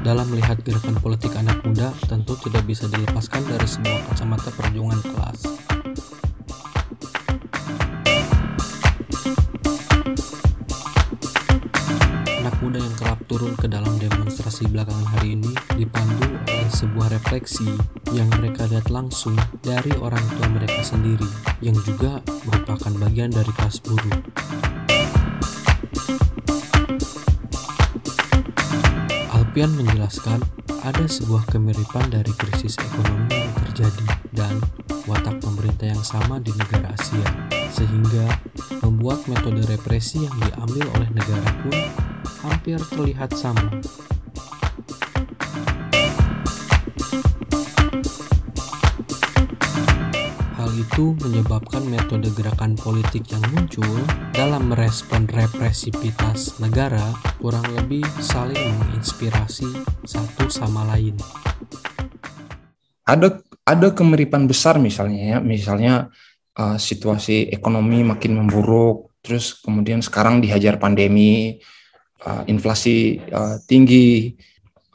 Dalam 0.00 0.26
melihat 0.26 0.58
gerakan 0.66 0.98
politik 0.98 1.30
anak 1.38 1.62
muda, 1.62 1.94
tentu 2.10 2.34
tidak 2.42 2.66
bisa 2.66 2.90
dilepaskan 2.90 3.46
dari 3.46 3.68
sebuah 3.68 4.10
kacamata 4.10 4.50
perjuangan 4.58 5.00
kelas. 5.06 5.69
Muda 12.70 12.86
yang 12.86 12.98
kerap 13.02 13.18
turun 13.26 13.58
ke 13.58 13.66
dalam 13.66 13.98
demonstrasi 13.98 14.70
belakangan 14.70 15.02
hari 15.18 15.34
ini 15.34 15.50
dipandu 15.74 16.22
oleh 16.38 16.70
sebuah 16.70 17.10
refleksi 17.10 17.66
yang 18.14 18.30
mereka 18.38 18.62
lihat 18.70 18.94
langsung 18.94 19.34
dari 19.58 19.90
orang 19.98 20.22
tua 20.38 20.46
mereka 20.54 20.78
sendiri, 20.86 21.26
yang 21.66 21.74
juga 21.82 22.22
merupakan 22.46 22.94
bagian 23.02 23.34
dari 23.34 23.50
kelas 23.58 23.82
buruh. 23.82 24.22
Alpian 29.34 29.74
menjelaskan 29.74 30.38
ada 30.86 31.10
sebuah 31.10 31.50
kemiripan 31.50 32.06
dari 32.06 32.30
krisis 32.38 32.78
ekonomi 32.78 33.34
yang 33.34 33.54
terjadi 33.66 34.06
dan 34.30 34.54
watak 35.10 35.42
pemerintah 35.42 35.90
yang 35.90 36.04
sama 36.06 36.38
di 36.38 36.54
negara 36.54 36.94
Asia, 36.94 37.50
sehingga 37.74 38.30
membuat 38.86 39.26
metode 39.26 39.66
represi 39.66 40.22
yang 40.22 40.38
diambil 40.38 40.86
oleh 40.94 41.10
negara 41.10 41.50
pun 41.66 41.74
hampir 42.42 42.80
terlihat 42.92 43.32
sama. 43.36 43.68
itu 50.80 51.12
menyebabkan 51.20 51.84
metode 51.84 52.32
gerakan 52.32 52.72
politik 52.74 53.28
yang 53.28 53.44
muncul 53.52 54.00
dalam 54.32 54.72
merespon 54.72 55.28
represivitas 55.28 56.56
negara 56.56 57.12
kurang 57.36 57.64
lebih 57.76 58.04
saling 58.18 58.56
menginspirasi 58.56 59.68
satu 60.08 60.48
sama 60.48 60.88
lain. 60.96 61.14
Ada 63.04 63.44
ada 63.68 63.88
kemiripan 63.92 64.48
besar 64.48 64.80
misalnya 64.80 65.36
ya, 65.36 65.38
misalnya 65.38 66.08
uh, 66.56 66.80
situasi 66.80 67.52
ekonomi 67.52 68.00
makin 68.00 68.40
memburuk, 68.40 69.12
terus 69.20 69.60
kemudian 69.60 70.00
sekarang 70.00 70.40
dihajar 70.40 70.80
pandemi, 70.80 71.60
uh, 72.24 72.42
inflasi 72.48 73.20
uh, 73.32 73.56
tinggi, 73.64 74.34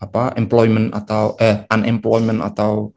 apa 0.01 0.35
employment 0.35 0.93
atau 0.93 1.33
eh 1.39 1.65
unemployment 1.71 2.43
atau 2.43 2.91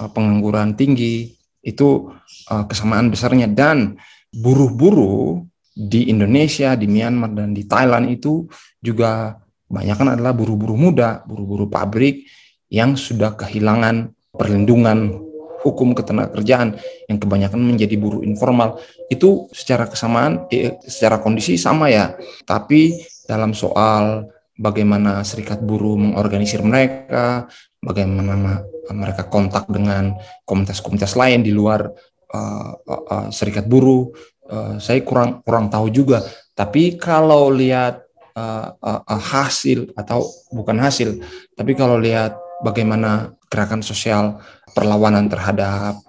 uh, 0.00 0.08
pengangguran 0.10 0.74
tinggi 0.74 1.34
itu 1.62 2.10
uh, 2.50 2.64
kesamaan 2.66 3.12
besarnya. 3.12 3.46
Dan 3.50 3.98
buruh-buruh 4.32 5.42
di 5.78 6.10
Indonesia, 6.10 6.74
di 6.74 6.90
Myanmar 6.90 7.30
dan 7.30 7.54
di 7.54 7.62
Thailand 7.62 8.10
itu 8.10 8.50
juga 8.82 9.38
kebanyakan 9.70 10.18
adalah 10.18 10.34
buruh-buruh 10.34 10.78
muda, 10.78 11.22
buruh-buruh 11.28 11.70
pabrik 11.70 12.26
yang 12.68 12.98
sudah 12.98 13.38
kehilangan 13.38 14.10
perlindungan 14.34 15.28
hukum 15.62 15.90
ketenagakerjaan 15.94 16.78
yang 17.10 17.18
kebanyakan 17.18 17.60
menjadi 17.62 17.94
buruh 17.98 18.22
informal. 18.22 18.78
Itu 19.10 19.50
secara 19.50 19.86
kesamaan 19.90 20.46
eh, 20.50 20.78
secara 20.86 21.18
kondisi 21.18 21.58
sama 21.58 21.90
ya. 21.90 22.14
Tapi 22.46 22.94
dalam 23.28 23.52
soal 23.52 24.32
bagaimana 24.56 25.20
serikat 25.22 25.60
buruh 25.60 26.00
mengorganisir 26.00 26.64
mereka 26.64 27.44
bagaimana 27.84 28.64
mereka 28.90 29.28
kontak 29.28 29.68
dengan 29.68 30.16
komunitas-komunitas 30.48 31.14
lain 31.14 31.44
di 31.44 31.52
luar 31.52 31.92
uh, 32.32 32.72
uh, 32.74 33.02
uh, 33.06 33.26
serikat 33.28 33.68
buruh. 33.68 34.10
Uh, 34.48 34.80
saya 34.80 35.04
kurang 35.04 35.44
kurang 35.44 35.68
tahu 35.68 35.92
juga. 35.92 36.24
Tapi 36.56 36.96
kalau 36.96 37.52
lihat 37.52 38.00
uh, 38.32 38.72
uh, 38.80 39.00
uh, 39.04 39.22
hasil 39.22 39.92
atau 39.92 40.24
bukan 40.48 40.80
hasil, 40.80 41.20
tapi 41.52 41.76
kalau 41.76 42.00
lihat 42.00 42.34
bagaimana 42.64 43.36
gerakan 43.52 43.84
sosial 43.84 44.40
perlawanan 44.72 45.28
terhadap 45.28 46.00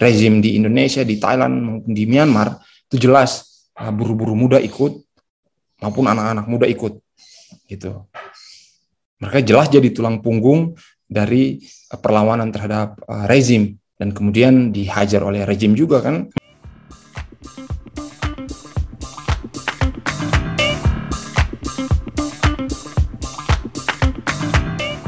rezim 0.00 0.40
di 0.40 0.56
Indonesia, 0.56 1.04
di 1.04 1.20
Thailand 1.20 1.84
di 1.84 2.08
Myanmar, 2.08 2.56
itu 2.88 3.04
jelas 3.04 3.44
uh, 3.76 3.92
buru-buru 3.92 4.32
muda 4.32 4.56
ikut 4.56 5.07
maupun 5.82 6.04
anak-anak 6.06 6.46
muda 6.46 6.66
ikut. 6.66 6.98
gitu. 7.68 8.04
Mereka 9.20 9.44
jelas 9.44 9.68
jadi 9.68 9.88
tulang 9.92 10.20
punggung 10.24 10.76
dari 11.08 11.60
perlawanan 11.88 12.52
terhadap 12.52 13.00
uh, 13.08 13.24
rezim 13.24 13.76
dan 13.96 14.12
kemudian 14.12 14.70
dihajar 14.72 15.24
oleh 15.24 15.44
rezim 15.44 15.72
juga 15.72 16.04
kan. 16.04 16.28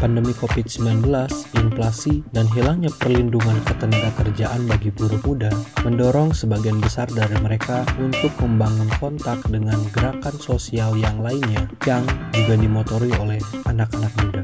Pandemi 0.00 0.32
COVID-19, 0.32 1.04
inflasi, 1.60 2.24
dan 2.32 2.48
hilangnya 2.56 2.88
perlindungan 2.96 3.60
ketenaga 3.68 4.10
kerjaan 4.24 4.64
bagi 4.64 4.88
buruh 4.90 5.20
muda 5.22 5.52
mendorong 5.84 6.32
sebagian 6.32 6.80
besar 6.80 7.06
dari 7.12 7.36
mereka 7.44 7.84
untuk 8.00 8.32
membangun 8.40 8.88
kontak 8.96 9.38
dengan 9.52 9.76
gerakan 9.92 10.34
sosial 10.40 10.96
yang 10.96 11.20
lainnya 11.20 11.68
yang 11.84 12.02
juga 12.32 12.56
dimotori 12.56 13.12
oleh 13.20 13.38
anak-anak 13.68 14.12
muda. 14.24 14.42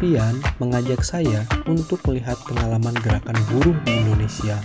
Mengajak 0.00 1.04
saya 1.04 1.44
untuk 1.68 2.00
melihat 2.08 2.40
pengalaman 2.48 2.96
gerakan 3.04 3.36
buruh 3.52 3.76
di 3.84 4.00
Indonesia. 4.00 4.56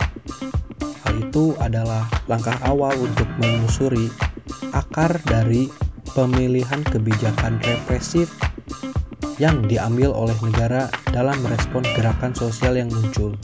Hal 1.03 1.27
itu 1.27 1.51
adalah 1.59 2.07
langkah 2.31 2.55
awal 2.63 2.95
untuk 2.95 3.27
menelusuri 3.35 4.07
akar 4.71 5.19
dari 5.27 5.67
pemilihan 6.15 6.79
kebijakan 6.87 7.59
represif 7.67 8.31
yang 9.35 9.59
diambil 9.67 10.15
oleh 10.15 10.39
negara 10.39 10.87
dalam 11.11 11.35
merespon 11.43 11.83
gerakan 11.99 12.31
sosial 12.31 12.79
yang 12.79 12.87
muncul. 12.87 13.35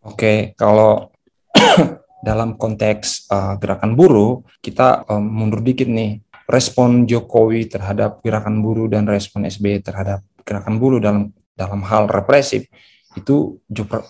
Oke, 0.00 0.56
kalau 0.56 1.12
dalam 2.24 2.56
konteks 2.56 3.28
uh, 3.28 3.60
gerakan 3.60 4.00
buruh, 4.00 4.40
kita 4.64 5.04
um, 5.12 5.20
mundur 5.28 5.60
dikit 5.60 5.92
nih 5.92 6.23
respon 6.44 7.08
Jokowi 7.08 7.68
terhadap 7.68 8.20
gerakan 8.20 8.60
buruh 8.60 8.88
dan 8.88 9.08
respon 9.08 9.48
SBY 9.48 9.80
terhadap 9.80 10.20
gerakan 10.44 10.76
buruh 10.76 11.00
dalam 11.00 11.32
dalam 11.54 11.80
hal 11.86 12.10
represif 12.10 12.68
itu 13.14 13.62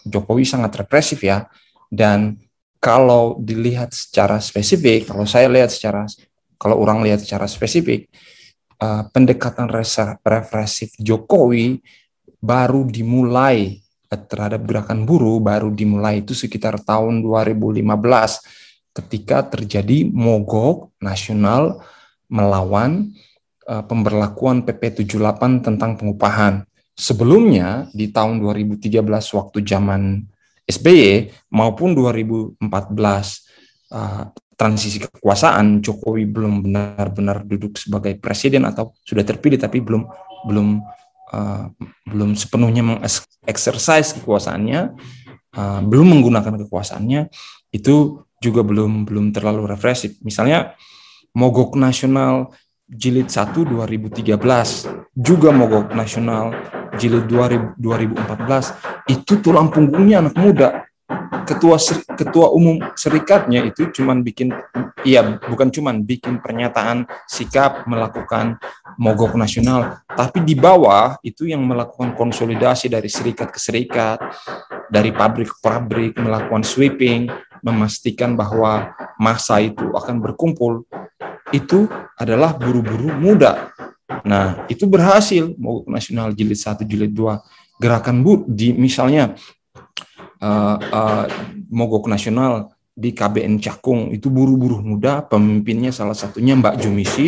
Jokowi 0.08 0.48
sangat 0.48 0.80
represif 0.80 1.20
ya. 1.22 1.46
Dan 1.92 2.40
kalau 2.84 3.40
dilihat 3.40 3.96
secara 3.96 4.36
spesifik 4.44 5.08
kalau 5.08 5.24
saya 5.24 5.48
lihat 5.48 5.72
secara 5.72 6.04
kalau 6.60 6.76
orang 6.80 7.00
lihat 7.00 7.24
secara 7.24 7.48
spesifik 7.48 8.12
uh, 8.76 9.08
pendekatan 9.08 9.72
represif 10.20 10.92
Jokowi 11.00 11.80
baru 12.44 12.84
dimulai 12.84 13.80
terhadap 14.12 14.62
gerakan 14.68 15.08
buruh 15.08 15.40
baru 15.40 15.72
dimulai 15.72 16.20
itu 16.20 16.36
sekitar 16.36 16.76
tahun 16.84 17.24
2015 17.24 17.82
ketika 18.94 19.42
terjadi 19.48 20.06
mogok 20.06 20.94
nasional 21.02 21.82
melawan 22.34 23.14
uh, 23.70 23.86
pemberlakuan 23.86 24.66
PP 24.66 25.06
78 25.06 25.62
tentang 25.62 25.94
pengupahan. 25.94 26.66
Sebelumnya 26.94 27.90
di 27.94 28.10
tahun 28.10 28.42
2013 28.42 29.02
waktu 29.38 29.58
zaman 29.62 30.22
SBY 30.66 31.30
maupun 31.54 31.94
2014 31.94 32.58
uh, 33.94 34.24
transisi 34.54 35.02
kekuasaan 35.02 35.82
Jokowi 35.82 36.30
belum 36.30 36.62
benar-benar 36.62 37.42
duduk 37.42 37.74
sebagai 37.74 38.14
presiden 38.22 38.62
atau 38.64 38.94
sudah 39.02 39.26
terpilih 39.26 39.58
tapi 39.58 39.82
belum 39.82 40.06
belum 40.46 40.78
uh, 41.34 41.66
belum 42.06 42.38
sepenuhnya 42.38 42.86
mengeksersis 42.86 44.14
kekuasaannya 44.22 44.80
uh, 45.58 45.80
belum 45.82 46.06
menggunakan 46.14 46.54
kekuasaannya 46.64 47.28
itu 47.74 48.22
juga 48.38 48.62
belum 48.62 49.02
belum 49.04 49.34
terlalu 49.34 49.74
represif 49.74 50.22
misalnya 50.22 50.78
Mogok 51.34 51.74
Nasional 51.74 52.54
Jilid 52.86 53.26
1 53.26 53.66
2013, 53.66 54.22
juga 55.18 55.50
Mogok 55.50 55.90
Nasional 55.98 56.54
Jilid 56.94 57.26
2014, 57.26 59.10
itu 59.10 59.42
tulang 59.42 59.66
punggungnya 59.66 60.22
anak 60.22 60.38
muda. 60.38 60.68
Ketua 61.44 61.76
ketua 62.16 62.54
umum 62.54 62.80
serikatnya 62.96 63.66
itu 63.68 63.92
cuman 63.92 64.24
bikin 64.24 64.48
iya 65.04 65.20
bukan 65.36 65.68
cuman 65.68 66.00
bikin 66.00 66.40
pernyataan 66.40 67.04
sikap 67.28 67.84
melakukan 67.84 68.56
mogok 68.96 69.36
nasional, 69.36 70.00
tapi 70.08 70.40
di 70.40 70.56
bawah 70.56 71.20
itu 71.20 71.44
yang 71.50 71.60
melakukan 71.60 72.16
konsolidasi 72.16 72.88
dari 72.88 73.12
serikat 73.12 73.52
ke 73.52 73.60
serikat, 73.60 74.16
dari 74.88 75.12
pabrik 75.12 75.52
ke 75.52 75.58
pabrik 75.60 76.16
melakukan 76.16 76.64
sweeping, 76.64 77.28
memastikan 77.60 78.36
bahwa 78.38 78.96
masa 79.20 79.60
itu 79.60 79.84
akan 79.92 80.20
berkumpul 80.20 80.88
itu 81.54 81.86
adalah 82.18 82.58
buru-buru 82.58 83.14
muda. 83.14 83.70
Nah, 84.26 84.66
itu 84.66 84.90
berhasil 84.90 85.54
mogok 85.54 85.86
nasional 85.86 86.34
jilid 86.34 86.58
1, 86.58 86.82
jilid 86.82 87.14
2 87.14 87.38
gerakan 87.78 88.22
bu 88.22 88.46
di 88.46 88.70
misalnya 88.74 89.34
uh, 90.38 90.76
uh, 90.78 91.24
mogok 91.70 92.06
nasional 92.06 92.74
di 92.94 93.10
KBN 93.10 93.58
Cakung 93.58 94.14
itu 94.14 94.30
buru-buru 94.30 94.78
muda 94.78 95.26
pemimpinnya 95.26 95.90
salah 95.90 96.14
satunya 96.14 96.54
Mbak 96.54 96.78
Jumisi 96.78 97.26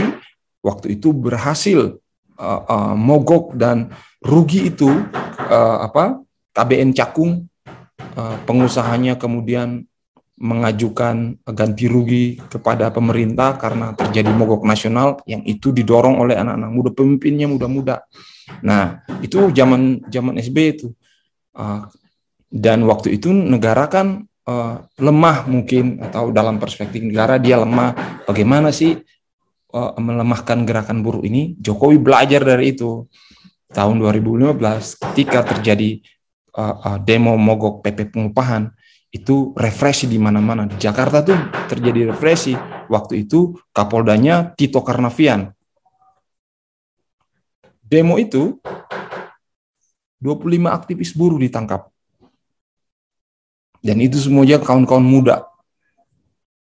waktu 0.62 0.94
itu 0.98 1.10
berhasil 1.10 1.98
uh, 2.38 2.62
uh, 2.70 2.94
mogok 2.94 3.58
dan 3.58 3.90
rugi 4.22 4.70
itu 4.70 4.86
uh, 5.50 5.78
apa 5.82 6.22
KBN 6.54 6.94
Cakung 6.94 7.50
uh, 8.14 8.36
pengusahanya 8.46 9.18
kemudian 9.18 9.82
mengajukan 10.36 11.40
ganti 11.48 11.88
rugi 11.88 12.36
kepada 12.52 12.92
pemerintah 12.92 13.56
karena 13.56 13.96
terjadi 13.96 14.28
mogok 14.36 14.68
nasional 14.68 15.24
yang 15.24 15.40
itu 15.48 15.72
didorong 15.72 16.20
oleh 16.20 16.36
anak-anak 16.36 16.70
muda 16.70 16.90
pemimpinnya 16.92 17.48
muda-muda. 17.48 18.04
Nah, 18.60 19.00
itu 19.24 19.48
zaman 19.56 20.04
zaman 20.12 20.36
SB 20.36 20.56
itu. 20.76 20.88
Uh, 21.56 21.88
dan 22.52 22.84
waktu 22.84 23.16
itu 23.16 23.32
negara 23.32 23.88
kan 23.88 24.28
uh, 24.44 24.84
lemah 25.00 25.48
mungkin 25.48 26.04
atau 26.04 26.28
dalam 26.28 26.60
perspektif 26.60 27.00
negara 27.00 27.40
dia 27.40 27.56
lemah. 27.56 28.22
Bagaimana 28.28 28.68
sih 28.76 28.92
uh, 29.72 29.92
melemahkan 29.96 30.68
gerakan 30.68 31.00
buruh 31.00 31.24
ini? 31.24 31.56
Jokowi 31.56 31.96
belajar 31.96 32.44
dari 32.44 32.76
itu. 32.76 33.08
Tahun 33.66 33.98
2015 33.98 34.62
ketika 35.10 35.42
terjadi 35.42 35.98
demo 37.02 37.36
mogok 37.36 37.84
PP 37.84 38.14
pengupahan, 38.14 38.72
itu 39.10 39.54
refresh 39.54 40.08
di 40.08 40.18
mana-mana. 40.18 40.66
Di 40.66 40.76
Jakarta 40.76 41.22
tuh 41.22 41.38
terjadi 41.70 42.12
refresh. 42.14 42.54
Waktu 42.86 43.26
itu 43.26 43.58
Kapoldanya 43.74 44.54
Tito 44.54 44.82
Karnavian. 44.82 45.50
Demo 47.86 48.18
itu 48.18 48.58
25 50.18 50.66
aktivis 50.66 51.14
buruh 51.14 51.38
ditangkap. 51.38 51.86
Dan 53.78 54.02
itu 54.02 54.18
semuanya 54.18 54.58
kawan-kawan 54.58 55.06
muda. 55.06 55.46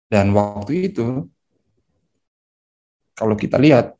Dan 0.06 0.32
waktu 0.38 0.93
itu 0.93 1.26
kalau 3.17 3.34
kita 3.34 3.58
lihat 3.58 3.97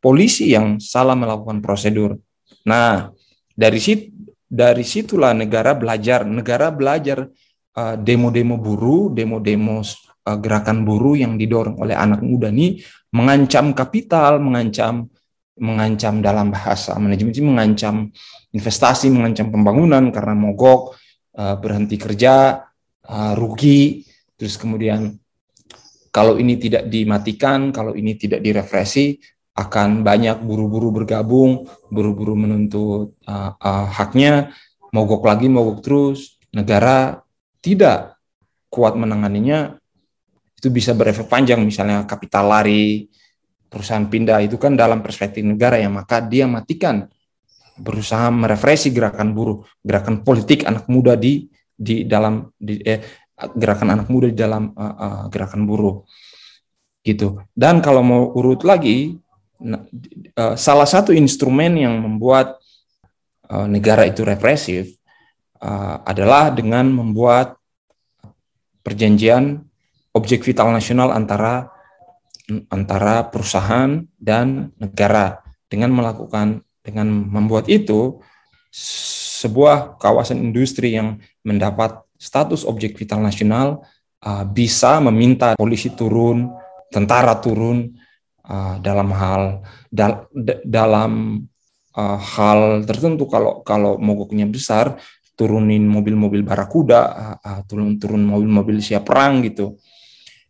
polisi 0.00 0.56
yang 0.56 0.80
salah 0.80 1.12
melakukan 1.12 1.60
prosedur. 1.60 2.16
Nah, 2.64 3.12
dari 3.52 3.76
situ 3.76 4.13
dari 4.54 4.86
situlah 4.86 5.34
negara 5.34 5.74
belajar. 5.74 6.22
Negara 6.22 6.70
belajar 6.70 7.26
uh, 7.74 7.96
demo-demo 7.98 8.54
buruh, 8.62 9.10
demo-demo 9.10 9.82
uh, 9.82 10.38
gerakan 10.38 10.86
buruh 10.86 11.18
yang 11.18 11.34
didorong 11.34 11.82
oleh 11.82 11.98
anak 11.98 12.22
muda 12.22 12.54
ini 12.54 12.78
mengancam 13.10 13.74
kapital, 13.74 14.38
mengancam 14.38 15.10
mengancam 15.54 16.18
dalam 16.18 16.50
bahasa 16.50 16.98
manajemen 16.98 17.30
mengancam 17.54 18.10
investasi, 18.50 19.06
mengancam 19.10 19.54
pembangunan 19.54 20.10
karena 20.10 20.34
mogok, 20.34 20.98
uh, 21.38 21.54
berhenti 21.58 21.94
kerja, 21.98 22.62
rugi, 23.36 24.00
terus 24.32 24.56
kemudian 24.56 25.12
kalau 26.08 26.40
ini 26.40 26.56
tidak 26.56 26.88
dimatikan, 26.88 27.68
kalau 27.68 27.92
ini 27.92 28.16
tidak 28.16 28.40
direpresi, 28.40 29.18
akan 29.54 30.02
banyak 30.02 30.42
buru-buru 30.42 30.90
bergabung, 30.90 31.70
buru-buru 31.86 32.34
menuntut 32.34 33.14
uh, 33.22 33.54
uh, 33.54 33.86
haknya, 33.86 34.50
mogok 34.90 35.22
lagi, 35.22 35.46
mogok 35.46 35.78
terus. 35.78 36.42
Negara 36.50 37.22
tidak 37.62 38.18
kuat 38.66 38.98
menanganinya, 38.98 39.78
itu 40.58 40.68
bisa 40.74 40.90
berefek 40.90 41.30
panjang, 41.30 41.62
misalnya 41.62 42.02
kapital 42.02 42.50
lari, 42.50 43.06
perusahaan 43.70 44.06
pindah, 44.06 44.42
itu 44.42 44.58
kan 44.58 44.74
dalam 44.74 45.02
perspektif 45.02 45.46
negara 45.46 45.78
ya, 45.78 45.86
maka 45.86 46.18
dia 46.18 46.50
matikan 46.50 47.06
berusaha 47.78 48.30
merefresi 48.30 48.90
gerakan 48.90 49.34
buruh, 49.34 49.66
gerakan 49.82 50.22
politik 50.22 50.66
anak 50.66 50.86
muda 50.90 51.18
di 51.18 51.46
di 51.74 52.06
dalam 52.06 52.46
di, 52.54 52.78
eh, 52.86 53.02
gerakan 53.34 53.98
anak 53.98 54.06
muda 54.10 54.30
di 54.30 54.38
dalam 54.38 54.70
uh, 54.74 54.82
uh, 54.82 55.22
gerakan 55.26 55.66
buruh 55.66 56.06
gitu. 57.02 57.42
Dan 57.50 57.82
kalau 57.82 58.02
mau 58.06 58.30
urut 58.34 58.62
lagi 58.62 59.18
Nah, 59.62 59.86
uh, 60.34 60.54
salah 60.58 60.88
satu 60.88 61.14
instrumen 61.14 61.78
yang 61.78 61.94
membuat 62.02 62.58
uh, 63.46 63.70
negara 63.70 64.02
itu 64.08 64.26
represif 64.26 64.98
uh, 65.62 66.02
adalah 66.02 66.50
dengan 66.50 66.90
membuat 66.90 67.54
perjanjian 68.82 69.62
objek 70.14 70.42
vital 70.42 70.74
nasional 70.74 71.14
antara 71.14 71.70
antara 72.68 73.24
perusahaan 73.30 74.04
dan 74.18 74.74
negara. 74.76 75.40
Dengan 75.70 75.90
melakukan 75.90 76.62
dengan 76.84 77.08
membuat 77.08 77.66
itu 77.66 78.20
sebuah 78.74 79.98
kawasan 79.98 80.38
industri 80.38 80.94
yang 80.94 81.18
mendapat 81.42 82.04
status 82.20 82.62
objek 82.68 82.94
vital 82.94 83.24
nasional 83.24 83.82
uh, 84.22 84.44
bisa 84.46 85.00
meminta 85.02 85.56
polisi 85.58 85.90
turun, 85.92 86.52
tentara 86.92 87.34
turun 87.40 87.90
uh, 88.48 88.76
dalam 88.80 89.08
hal 89.12 89.42
dal, 89.88 90.28
dalam 90.64 91.42
uh, 91.96 92.18
hal 92.20 92.84
tertentu 92.84 93.28
kalau 93.28 93.64
kalau 93.64 93.96
mogoknya 93.96 94.44
besar 94.48 94.96
turunin 95.34 95.82
mobil-mobil 95.82 96.46
barakuda, 96.46 97.00
uh, 97.10 97.36
uh, 97.42 97.60
turun 97.66 97.98
turun 97.98 98.22
mobil-mobil 98.22 98.78
siap 98.78 99.08
perang 99.08 99.42
gitu. 99.42 99.76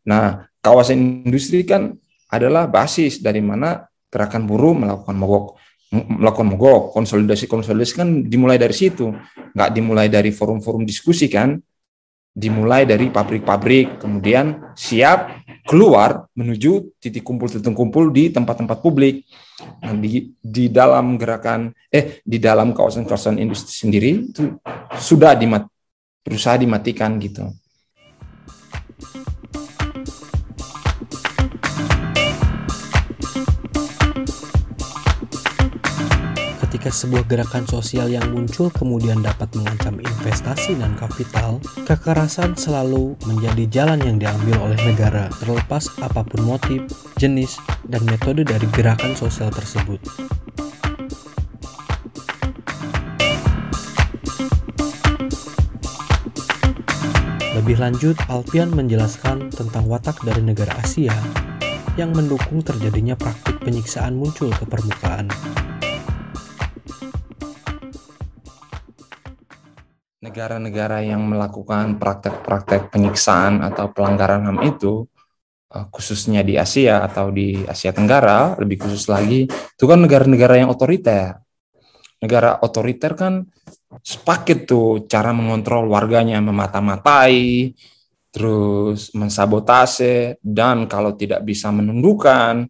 Nah, 0.05 0.45
kawasan 0.61 1.25
industri 1.25 1.65
kan 1.65 1.97
adalah 2.29 2.69
basis 2.69 3.25
dari 3.25 3.41
mana 3.41 3.89
gerakan 4.13 4.45
buruh 4.45 4.77
melakukan 4.77 5.17
mogok 5.17 5.47
melakukan 5.95 6.49
mogok, 6.51 6.83
konsolidasi 6.91 7.47
konsolidasi 7.47 7.93
kan 7.95 8.09
dimulai 8.27 8.59
dari 8.59 8.75
situ, 8.75 9.15
nggak 9.55 9.71
dimulai 9.71 10.11
dari 10.11 10.35
forum-forum 10.35 10.83
diskusi 10.83 11.31
kan, 11.31 11.55
dimulai 12.35 12.83
dari 12.83 13.15
pabrik-pabrik, 13.15 14.03
kemudian 14.03 14.75
siap 14.75 15.47
keluar 15.65 16.27
menuju 16.35 16.99
titik 16.99 17.23
kumpul 17.23 17.47
titik 17.47 17.71
kumpul 17.71 18.11
di 18.11 18.35
tempat-tempat 18.35 18.83
publik. 18.83 19.23
Nah, 19.81 19.95
di 19.95 20.35
di 20.43 20.67
dalam 20.67 21.15
gerakan 21.15 21.71
eh 21.89 22.19
di 22.27 22.43
dalam 22.43 22.75
kawasan-kawasan 22.75 23.39
industri 23.39 23.87
sendiri 23.87 24.35
itu 24.35 24.59
sudah 24.99 25.39
dimat, 25.39 25.65
berusaha 26.27 26.59
dimatikan 26.59 27.17
gitu. 27.23 27.55
Ketika 36.85 37.01
sebuah 37.01 37.25
gerakan 37.25 37.65
sosial 37.65 38.13
yang 38.13 38.29
muncul 38.29 38.69
kemudian 38.69 39.25
dapat 39.25 39.49
mengancam 39.57 39.97
investasi 40.05 40.77
dan 40.77 40.93
kapital, 41.01 41.57
kekerasan 41.89 42.61
selalu 42.61 43.17
menjadi 43.25 43.65
jalan 43.73 44.05
yang 44.05 44.21
diambil 44.21 44.69
oleh 44.69 44.77
negara, 44.93 45.33
terlepas 45.41 45.89
apa 46.05 46.21
pun 46.21 46.45
motif, 46.45 46.85
jenis, 47.17 47.57
dan 47.89 48.05
metode 48.05 48.45
dari 48.45 48.69
gerakan 48.69 49.17
sosial 49.17 49.49
tersebut. 49.49 49.97
Lebih 57.57 57.81
lanjut, 57.81 58.21
Alpian 58.29 58.69
menjelaskan 58.77 59.49
tentang 59.49 59.89
watak 59.89 60.21
dari 60.21 60.45
negara 60.45 60.77
Asia 60.85 61.17
yang 61.97 62.13
mendukung 62.13 62.61
terjadinya 62.61 63.17
praktik 63.17 63.57
penyiksaan 63.65 64.21
muncul 64.21 64.53
ke 64.53 64.69
permukaan. 64.69 65.33
Negara-negara 70.35 70.99
yang 71.07 71.23
melakukan 71.31 71.95
praktek-praktek 72.03 72.91
penyiksaan 72.91 73.63
atau 73.63 73.95
pelanggaran 73.95 74.51
HAM 74.51 74.67
itu 74.67 75.07
eh, 75.71 75.87
khususnya 75.95 76.43
di 76.43 76.59
Asia 76.59 77.07
atau 77.07 77.31
di 77.31 77.63
Asia 77.63 77.95
Tenggara 77.95 78.59
lebih 78.59 78.83
khusus 78.83 79.07
lagi 79.07 79.47
itu 79.47 79.85
kan 79.87 80.03
negara-negara 80.03 80.59
yang 80.59 80.75
otoriter. 80.75 81.39
Negara 82.19 82.59
otoriter 82.67 83.15
kan 83.15 83.47
sepaket 84.03 84.67
tuh 84.67 85.07
cara 85.07 85.31
mengontrol 85.31 85.87
warganya 85.87 86.43
memata-matai 86.43 87.71
terus 88.35 89.15
mensabotase 89.15 90.43
dan 90.43 90.91
kalau 90.91 91.15
tidak 91.15 91.47
bisa 91.47 91.71
menundukkan 91.71 92.67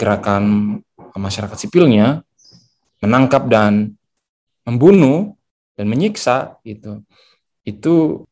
gerakan 0.00 0.80
masyarakat 1.12 1.60
sipilnya 1.60 2.24
menangkap 3.04 3.44
dan 3.52 4.00
membunuh 4.64 5.36
dan 5.76 5.86
menyiksa 5.88 6.60
itu 6.64 7.02
itu 7.62 8.26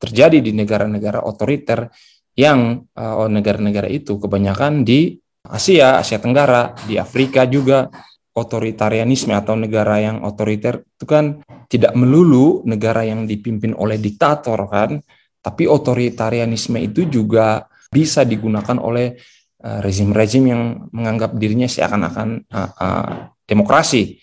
terjadi 0.00 0.40
di 0.40 0.52
negara-negara 0.56 1.20
otoriter 1.22 1.92
yang 2.32 2.88
uh, 2.96 3.28
negara-negara 3.28 3.86
itu 3.90 4.16
kebanyakan 4.16 4.80
di 4.86 5.20
Asia, 5.44 6.00
Asia 6.00 6.20
Tenggara, 6.20 6.72
di 6.84 6.96
Afrika 7.00 7.44
juga 7.48 7.88
otoritarianisme 8.36 9.34
atau 9.34 9.56
negara 9.56 10.00
yang 10.00 10.22
otoriter 10.24 10.84
itu 10.84 11.04
kan 11.04 11.42
tidak 11.66 11.92
melulu 11.96 12.62
negara 12.68 13.04
yang 13.04 13.26
dipimpin 13.26 13.74
oleh 13.76 13.96
diktator 13.98 14.68
kan, 14.68 15.00
tapi 15.40 15.64
otoritarianisme 15.66 16.76
itu 16.80 17.08
juga 17.08 17.66
bisa 17.90 18.22
digunakan 18.22 18.78
oleh 18.78 19.18
eh, 19.60 19.78
rezim-rezim 19.82 20.44
uh, 20.46 20.50
yang 20.54 20.62
menganggap 20.94 21.34
dirinya 21.34 21.66
seakan-akan 21.66 22.28
uh, 22.52 22.70
uh, 22.78 23.12
demokrasi. 23.48 24.22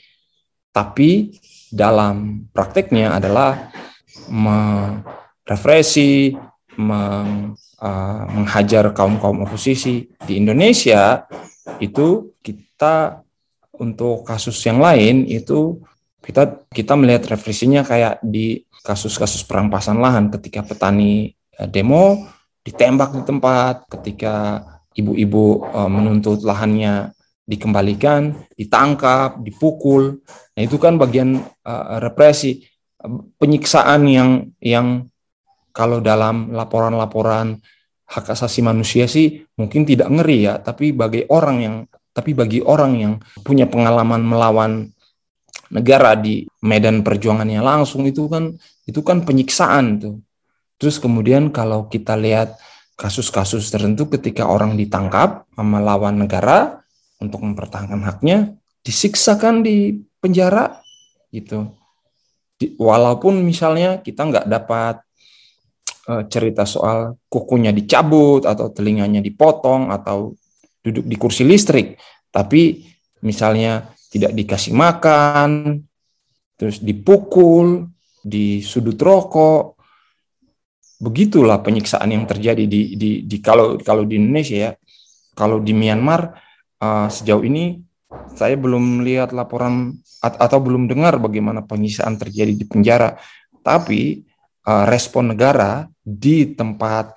Tapi 0.72 1.34
dalam 1.72 2.48
prakteknya 2.52 3.16
adalah 3.16 3.72
merepresi, 4.32 6.36
meng, 6.80 7.56
uh, 7.82 8.24
menghajar 8.32 8.94
kaum-kaum 8.94 9.44
oposisi. 9.44 10.08
Di 10.22 10.40
Indonesia 10.40 11.28
itu 11.84 12.38
kita 12.40 13.24
untuk 13.78 14.26
kasus 14.26 14.58
yang 14.66 14.82
lain 14.82 15.28
itu 15.30 15.78
kita 16.24 16.66
kita 16.74 16.98
melihat 16.98 17.38
represinya 17.38 17.86
kayak 17.86 18.18
di 18.26 18.66
kasus-kasus 18.82 19.46
perampasan 19.46 20.02
lahan 20.02 20.34
ketika 20.34 20.66
petani 20.66 21.36
uh, 21.60 21.70
demo 21.70 22.26
ditembak 22.68 23.16
di 23.16 23.24
tempat, 23.24 23.88
ketika 23.88 24.36
ibu-ibu 24.92 25.64
uh, 25.72 25.88
menuntut 25.88 26.44
lahannya 26.44 27.16
dikembalikan, 27.48 28.36
ditangkap, 28.60 29.40
dipukul. 29.40 30.20
Nah, 30.58 30.62
itu 30.66 30.82
kan 30.82 30.98
bagian 30.98 31.38
uh, 31.62 32.02
represi, 32.02 32.66
penyiksaan 33.38 34.10
yang 34.10 34.30
yang 34.58 35.06
kalau 35.70 36.02
dalam 36.02 36.50
laporan-laporan 36.50 37.62
hak 38.10 38.34
asasi 38.34 38.66
manusia 38.66 39.06
sih 39.06 39.46
mungkin 39.54 39.86
tidak 39.86 40.10
ngeri 40.10 40.50
ya, 40.50 40.58
tapi 40.58 40.98
bagi 40.98 41.30
orang 41.30 41.58
yang 41.62 41.76
tapi 42.10 42.34
bagi 42.34 42.66
orang 42.66 42.98
yang 42.98 43.14
punya 43.46 43.70
pengalaman 43.70 44.26
melawan 44.26 44.90
negara 45.70 46.18
di 46.18 46.50
medan 46.66 47.06
perjuangannya 47.06 47.62
langsung 47.62 48.10
itu 48.10 48.26
kan 48.26 48.58
itu 48.90 49.06
kan 49.06 49.22
penyiksaan 49.22 50.02
tuh. 50.02 50.16
Terus 50.82 50.98
kemudian 50.98 51.54
kalau 51.54 51.86
kita 51.86 52.18
lihat 52.18 52.58
kasus-kasus 52.98 53.70
tertentu 53.70 54.10
ketika 54.10 54.50
orang 54.50 54.74
ditangkap 54.74 55.46
melawan 55.54 56.18
negara 56.18 56.82
untuk 57.22 57.46
mempertahankan 57.46 58.02
haknya 58.02 58.58
disiksakan 58.82 59.62
di 59.62 60.02
penjara 60.28 60.84
gitu. 61.32 61.72
Di, 62.58 62.76
walaupun 62.76 63.40
misalnya 63.48 64.04
kita 64.04 64.28
nggak 64.28 64.46
dapat 64.52 64.96
uh, 66.12 66.24
cerita 66.28 66.68
soal 66.68 67.16
kukunya 67.32 67.72
dicabut 67.72 68.44
atau 68.44 68.68
telinganya 68.74 69.24
dipotong 69.24 69.94
atau 69.94 70.36
duduk 70.84 71.06
di 71.08 71.16
kursi 71.16 71.48
listrik, 71.48 71.96
tapi 72.32 72.84
misalnya 73.24 73.92
tidak 74.12 74.32
dikasih 74.36 74.74
makan, 74.76 75.84
terus 76.56 76.80
dipukul, 76.80 77.92
di 78.24 78.60
sudut 78.64 78.98
rokok, 78.98 79.78
begitulah 80.98 81.62
penyiksaan 81.62 82.10
yang 82.10 82.26
terjadi 82.26 82.66
di, 82.66 82.98
di, 82.98 83.12
di 83.24 83.38
kalau 83.40 83.78
kalau 83.78 84.04
di 84.04 84.18
Indonesia 84.18 84.58
ya, 84.58 84.72
kalau 85.38 85.62
di 85.62 85.72
Myanmar 85.76 86.34
uh, 86.82 87.08
sejauh 87.08 87.46
ini 87.46 87.87
saya 88.08 88.56
belum 88.56 89.04
lihat 89.04 89.36
laporan 89.36 90.00
atau 90.24 90.60
belum 90.64 90.88
dengar 90.88 91.20
bagaimana 91.20 91.64
penyiksaan 91.64 92.16
terjadi 92.16 92.56
di 92.56 92.66
penjara. 92.66 93.20
Tapi 93.60 94.24
uh, 94.64 94.86
respon 94.88 95.36
negara 95.36 95.86
di 96.00 96.56
tempat 96.56 97.12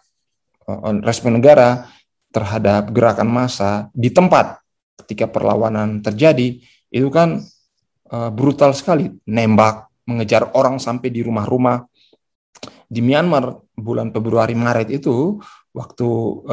uh, 0.67 0.99
respon 1.07 1.39
negara 1.39 1.87
terhadap 2.31 2.91
gerakan 2.91 3.31
massa 3.31 3.91
di 3.95 4.11
tempat 4.11 4.59
ketika 5.03 5.31
perlawanan 5.31 6.03
terjadi 6.03 6.59
itu 6.91 7.09
kan 7.11 7.39
uh, 8.11 8.31
brutal 8.35 8.75
sekali, 8.75 9.11
nembak, 9.27 9.87
mengejar 10.07 10.51
orang 10.59 10.83
sampai 10.83 11.11
di 11.11 11.23
rumah-rumah. 11.23 11.87
Di 12.91 12.99
Myanmar 12.99 13.63
bulan 13.79 14.11
Februari 14.11 14.59
Maret 14.59 14.91
itu 14.91 15.39
waktu 15.71 16.09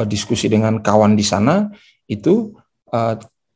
diskusi 0.06 0.46
dengan 0.46 0.78
kawan 0.78 1.18
di 1.18 1.26
sana 1.26 1.66
itu 2.06 2.54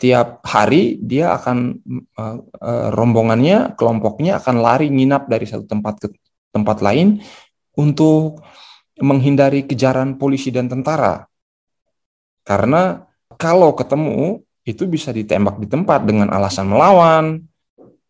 tiap 0.02 0.42
hari 0.42 0.98
dia 0.98 1.30
akan 1.38 1.78
uh, 2.18 2.38
uh, 2.42 2.88
rombongannya, 2.90 3.78
kelompoknya 3.78 4.42
akan 4.42 4.58
lari 4.58 4.90
nginap 4.90 5.30
dari 5.30 5.46
satu 5.46 5.62
tempat 5.62 6.02
ke 6.02 6.08
tempat 6.50 6.82
lain 6.82 7.22
untuk 7.78 8.42
menghindari 8.98 9.62
kejaran 9.62 10.18
polisi 10.18 10.50
dan 10.50 10.66
tentara. 10.66 11.22
Karena 12.42 13.06
kalau 13.38 13.78
ketemu 13.78 14.42
itu 14.66 14.90
bisa 14.90 15.14
ditembak 15.14 15.62
di 15.62 15.70
tempat 15.70 16.02
dengan 16.02 16.34
alasan 16.34 16.66
melawan 16.66 17.38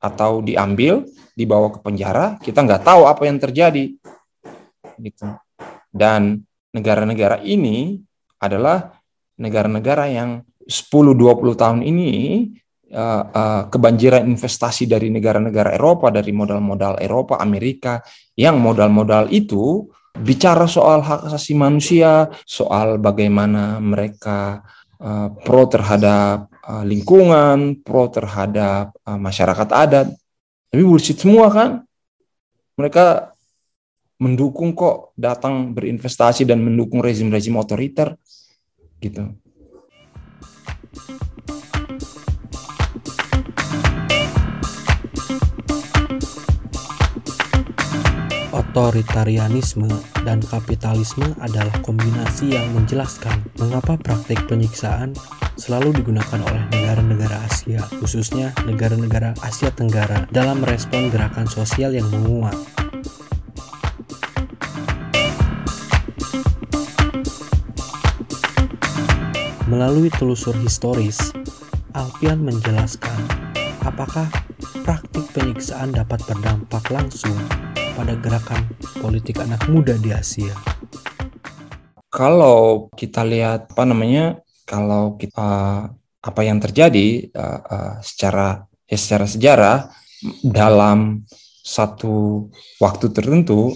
atau 0.00 0.40
diambil, 0.40 1.04
dibawa 1.36 1.76
ke 1.76 1.78
penjara, 1.84 2.40
kita 2.40 2.64
nggak 2.64 2.88
tahu 2.88 3.04
apa 3.04 3.22
yang 3.28 3.36
terjadi. 3.36 3.92
Gitu. 4.96 5.28
Dan 5.92 6.40
negara-negara 6.72 7.44
ini 7.44 8.00
adalah 8.40 8.96
negara-negara 9.36 10.08
yang 10.08 10.40
10-20 10.66 11.58
tahun 11.58 11.80
ini 11.82 12.12
uh, 12.92 13.22
uh, 13.32 13.62
kebanjiran 13.72 14.28
investasi 14.28 14.86
dari 14.86 15.08
negara-negara 15.08 15.74
Eropa, 15.74 16.12
dari 16.12 16.30
modal-modal 16.30 17.00
Eropa, 17.00 17.40
Amerika, 17.40 18.04
yang 18.36 18.60
modal-modal 18.60 19.32
itu 19.32 19.88
bicara 20.12 20.68
soal 20.68 21.00
hak 21.00 21.32
asasi 21.32 21.56
manusia, 21.56 22.28
soal 22.44 23.00
bagaimana 23.00 23.80
mereka 23.80 24.60
uh, 25.00 25.32
pro 25.32 25.66
terhadap 25.66 26.52
uh, 26.62 26.84
lingkungan, 26.84 27.80
pro 27.80 28.12
terhadap 28.12 28.92
uh, 29.08 29.18
masyarakat 29.18 29.68
adat. 29.72 30.08
Tapi 30.72 30.82
bullshit 30.84 31.20
semua 31.20 31.48
kan. 31.52 31.70
Mereka 32.72 33.32
mendukung 34.22 34.72
kok 34.72 35.12
datang 35.18 35.74
berinvestasi 35.74 36.46
dan 36.46 36.62
mendukung 36.62 37.02
rezim-rezim 37.02 37.52
otoriter 37.58 38.16
gitu. 39.02 39.34
Otoritarianisme 48.72 49.84
dan 50.24 50.40
kapitalisme 50.40 51.36
adalah 51.44 51.76
kombinasi 51.84 52.56
yang 52.56 52.72
menjelaskan 52.72 53.44
mengapa 53.60 54.00
praktik 54.00 54.48
penyiksaan 54.48 55.12
selalu 55.60 56.00
digunakan 56.00 56.40
oleh 56.40 56.64
negara-negara 56.72 57.36
Asia, 57.44 57.84
khususnya 58.00 58.56
negara-negara 58.64 59.36
Asia 59.44 59.68
Tenggara, 59.68 60.24
dalam 60.32 60.64
merespon 60.64 61.12
gerakan 61.12 61.44
sosial 61.44 61.92
yang 61.92 62.08
menguat. 62.08 62.56
Melalui 69.68 70.08
telusur 70.16 70.56
historis, 70.64 71.20
Alpian 71.92 72.40
menjelaskan 72.40 73.20
apakah 73.84 74.32
praktik 74.80 75.28
penyiksaan 75.36 75.92
dapat 75.92 76.24
berdampak 76.24 76.88
langsung 76.88 77.36
pada 77.92 78.16
gerakan 78.16 78.66
politik 78.98 79.40
anak 79.40 79.68
muda 79.68 79.94
di 80.00 80.10
Asia? 80.10 80.52
Kalau 82.12 82.88
kita 82.92 83.24
lihat 83.24 83.72
apa 83.72 83.84
namanya, 83.88 84.40
kalau 84.68 85.16
kita 85.16 85.50
apa 86.22 86.40
yang 86.46 86.62
terjadi 86.62 87.28
uh, 87.34 87.60
uh, 87.60 87.92
secara 88.00 88.62
ya 88.86 88.98
secara 89.00 89.26
sejarah 89.26 89.76
dalam 90.44 91.26
satu 91.62 92.46
waktu 92.78 93.10
tertentu 93.10 93.74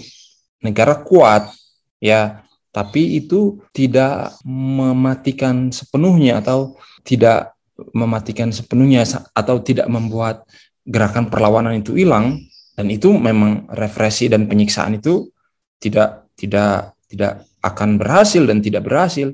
negara 0.63 0.95
kuat 1.03 1.51
ya 1.99 2.45
tapi 2.71 3.19
itu 3.19 3.59
tidak 3.73 4.37
mematikan 4.45 5.73
sepenuhnya 5.73 6.39
atau 6.39 6.77
tidak 7.03 7.57
mematikan 7.91 8.53
sepenuhnya 8.53 9.03
atau 9.33 9.57
tidak 9.61 9.87
membuat 9.89 10.45
gerakan 10.87 11.27
perlawanan 11.27 11.79
itu 11.81 11.97
hilang 11.97 12.37
dan 12.77 12.93
itu 12.93 13.09
memang 13.09 13.65
represi 13.73 14.29
dan 14.29 14.45
penyiksaan 14.45 15.01
itu 15.01 15.33
tidak 15.81 16.29
tidak 16.37 16.93
tidak 17.09 17.41
akan 17.65 17.97
berhasil 17.97 18.45
dan 18.45 18.61
tidak 18.61 18.85
berhasil 18.85 19.33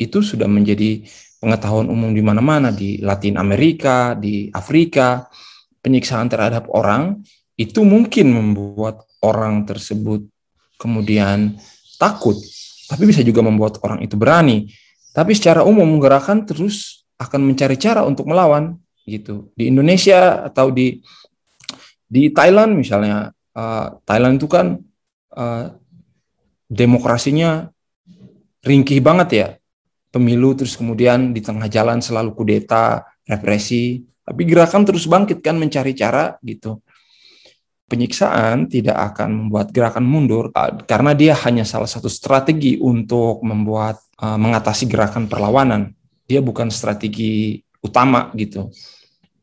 itu 0.00 0.18
sudah 0.24 0.48
menjadi 0.48 1.04
pengetahuan 1.36 1.92
umum 1.92 2.16
di 2.16 2.24
mana-mana 2.24 2.72
di 2.72 2.96
Latin 3.04 3.36
Amerika, 3.36 4.16
di 4.16 4.48
Afrika. 4.52 5.28
Penyiksaan 5.80 6.28
terhadap 6.28 6.68
orang 6.76 7.24
itu 7.56 7.80
mungkin 7.88 8.36
membuat 8.36 9.00
orang 9.24 9.64
tersebut 9.64 10.28
kemudian 10.76 11.56
takut, 11.96 12.36
tapi 12.84 13.08
bisa 13.08 13.24
juga 13.24 13.40
membuat 13.40 13.80
orang 13.80 14.04
itu 14.04 14.12
berani. 14.12 14.68
Tapi 15.16 15.32
secara 15.32 15.64
umum 15.64 15.96
gerakan 15.96 16.44
terus 16.44 17.08
akan 17.16 17.48
mencari 17.48 17.80
cara 17.80 18.04
untuk 18.04 18.28
melawan 18.28 18.76
gitu. 19.08 19.48
Di 19.56 19.72
Indonesia 19.72 20.44
atau 20.44 20.68
di 20.68 21.00
di 22.10 22.34
Thailand 22.34 22.74
misalnya, 22.74 23.30
uh, 23.54 23.86
Thailand 24.02 24.42
itu 24.42 24.50
kan 24.50 24.82
uh, 25.38 25.70
demokrasinya 26.66 27.70
ringkih 28.66 28.98
banget 28.98 29.28
ya. 29.30 29.48
Pemilu 30.10 30.58
terus 30.58 30.74
kemudian 30.74 31.30
di 31.30 31.38
tengah 31.38 31.70
jalan 31.70 32.02
selalu 32.02 32.34
kudeta, 32.34 33.06
represi, 33.30 34.02
tapi 34.26 34.42
gerakan 34.42 34.82
terus 34.82 35.06
bangkit 35.06 35.38
kan 35.38 35.54
mencari 35.54 35.94
cara 35.94 36.34
gitu. 36.42 36.82
Penyiksaan 37.86 38.66
tidak 38.66 39.14
akan 39.14 39.46
membuat 39.46 39.70
gerakan 39.70 40.02
mundur 40.02 40.50
uh, 40.50 40.82
karena 40.82 41.14
dia 41.14 41.38
hanya 41.46 41.62
salah 41.62 41.86
satu 41.86 42.10
strategi 42.10 42.74
untuk 42.82 43.38
membuat 43.46 44.02
uh, 44.18 44.34
mengatasi 44.34 44.90
gerakan 44.90 45.30
perlawanan. 45.30 45.94
Dia 46.26 46.42
bukan 46.42 46.74
strategi 46.74 47.62
utama 47.82 48.34
gitu 48.34 48.66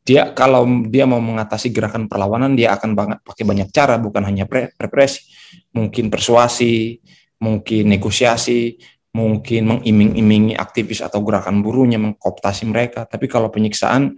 dia 0.07 0.31
kalau 0.31 0.63
dia 0.87 1.03
mau 1.03 1.19
mengatasi 1.19 1.67
gerakan 1.75 2.07
perlawanan 2.07 2.55
dia 2.55 2.71
akan 2.71 2.95
banget 2.95 3.19
pakai 3.27 3.43
banyak 3.43 3.67
cara 3.75 3.99
bukan 3.99 4.23
hanya 4.23 4.47
represi 4.79 5.27
mungkin 5.75 6.07
persuasi 6.07 7.03
mungkin 7.43 7.91
negosiasi 7.91 8.79
mungkin 9.17 9.61
mengiming-imingi 9.65 10.53
aktivis 10.53 11.01
atau 11.01 11.25
gerakan 11.25 11.65
buruhnya 11.65 11.97
mengkooptasi 11.97 12.69
mereka. 12.69 13.09
Tapi 13.09 13.25
kalau 13.25 13.49
penyiksaan 13.49 14.13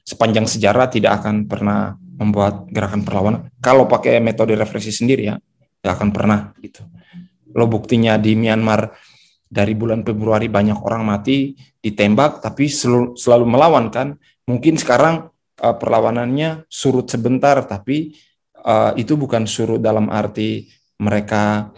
sepanjang 0.00 0.48
sejarah 0.48 0.88
tidak 0.88 1.20
akan 1.20 1.44
pernah 1.44 1.92
membuat 2.16 2.64
gerakan 2.72 3.04
perlawanan. 3.04 3.52
Kalau 3.60 3.84
pakai 3.84 4.16
metode 4.24 4.56
represi 4.56 4.88
sendiri 4.88 5.28
ya 5.28 5.36
tidak 5.80 5.92
akan 6.00 6.08
pernah 6.08 6.40
gitu. 6.64 6.80
Lo 7.52 7.68
buktinya 7.68 8.16
di 8.16 8.32
Myanmar 8.32 8.88
dari 9.44 9.76
bulan 9.76 10.00
Februari 10.06 10.48
banyak 10.48 10.78
orang 10.80 11.04
mati 11.04 11.52
ditembak 11.82 12.40
tapi 12.40 12.70
selalu, 12.70 13.18
selalu 13.18 13.44
melawan 13.44 13.92
kan 13.92 14.16
mungkin 14.50 14.74
sekarang 14.74 15.30
uh, 15.62 15.76
perlawanannya 15.78 16.66
surut 16.66 17.06
sebentar, 17.06 17.62
tapi 17.62 18.18
uh, 18.66 18.90
itu 18.98 19.14
bukan 19.14 19.46
surut 19.46 19.78
dalam 19.78 20.10
arti 20.10 20.66
mereka 20.98 21.70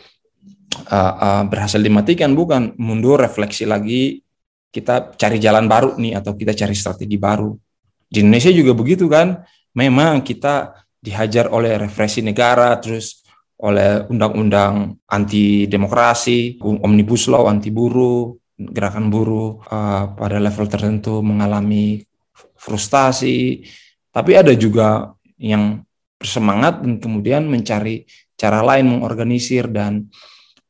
uh, 0.88 1.14
uh, 1.20 1.42
berhasil 1.44 1.78
dimatikan, 1.78 2.32
bukan 2.32 2.72
mundur 2.80 3.20
refleksi 3.20 3.68
lagi 3.68 4.24
kita 4.72 5.12
cari 5.20 5.36
jalan 5.36 5.68
baru 5.68 6.00
nih 6.00 6.16
atau 6.16 6.32
kita 6.32 6.56
cari 6.56 6.72
strategi 6.72 7.20
baru. 7.20 7.52
Di 8.08 8.24
Indonesia 8.24 8.48
juga 8.48 8.72
begitu 8.72 9.04
kan, 9.04 9.44
memang 9.76 10.24
kita 10.24 10.72
dihajar 10.96 11.52
oleh 11.52 11.76
represi 11.76 12.24
negara, 12.24 12.72
terus 12.80 13.20
oleh 13.62 14.08
undang-undang 14.08 14.96
anti 15.06 15.68
demokrasi, 15.68 16.58
omnibus 16.64 17.28
law 17.28 17.46
anti 17.46 17.68
buruh, 17.68 18.32
gerakan 18.58 19.12
buruh 19.12 19.60
uh, 19.68 20.16
pada 20.16 20.40
level 20.40 20.66
tertentu 20.66 21.20
mengalami 21.20 22.00
frustasi, 22.62 23.66
tapi 24.14 24.38
ada 24.38 24.54
juga 24.54 25.10
yang 25.34 25.82
bersemangat 26.14 26.86
dan 26.86 27.02
kemudian 27.02 27.50
mencari 27.50 28.06
cara 28.38 28.62
lain 28.62 28.86
mengorganisir 28.86 29.66
dan 29.66 30.06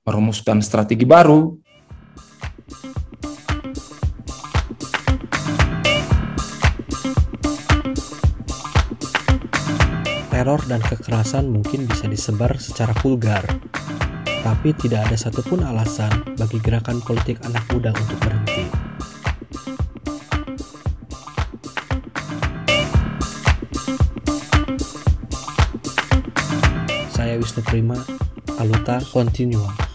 merumuskan 0.09 0.65
strategi 0.65 1.05
baru. 1.05 1.61
Teror 10.33 10.59
dan 10.67 10.83
kekerasan 10.83 11.55
mungkin 11.55 11.87
bisa 11.87 12.11
disebar 12.11 12.59
secara 12.59 12.91
vulgar, 12.99 13.47
tapi 14.43 14.75
tidak 14.75 15.07
ada 15.07 15.15
satupun 15.15 15.63
alasan 15.63 16.11
bagi 16.35 16.59
gerakan 16.59 16.99
politik 16.99 17.39
anak 17.47 17.63
muda 17.71 17.95
untuk 17.95 18.19
berhenti. 18.27 18.52
Wisnu 27.53 27.63
Prima, 27.65 28.05
Aluta 28.59 29.01
Continua. 29.13 29.92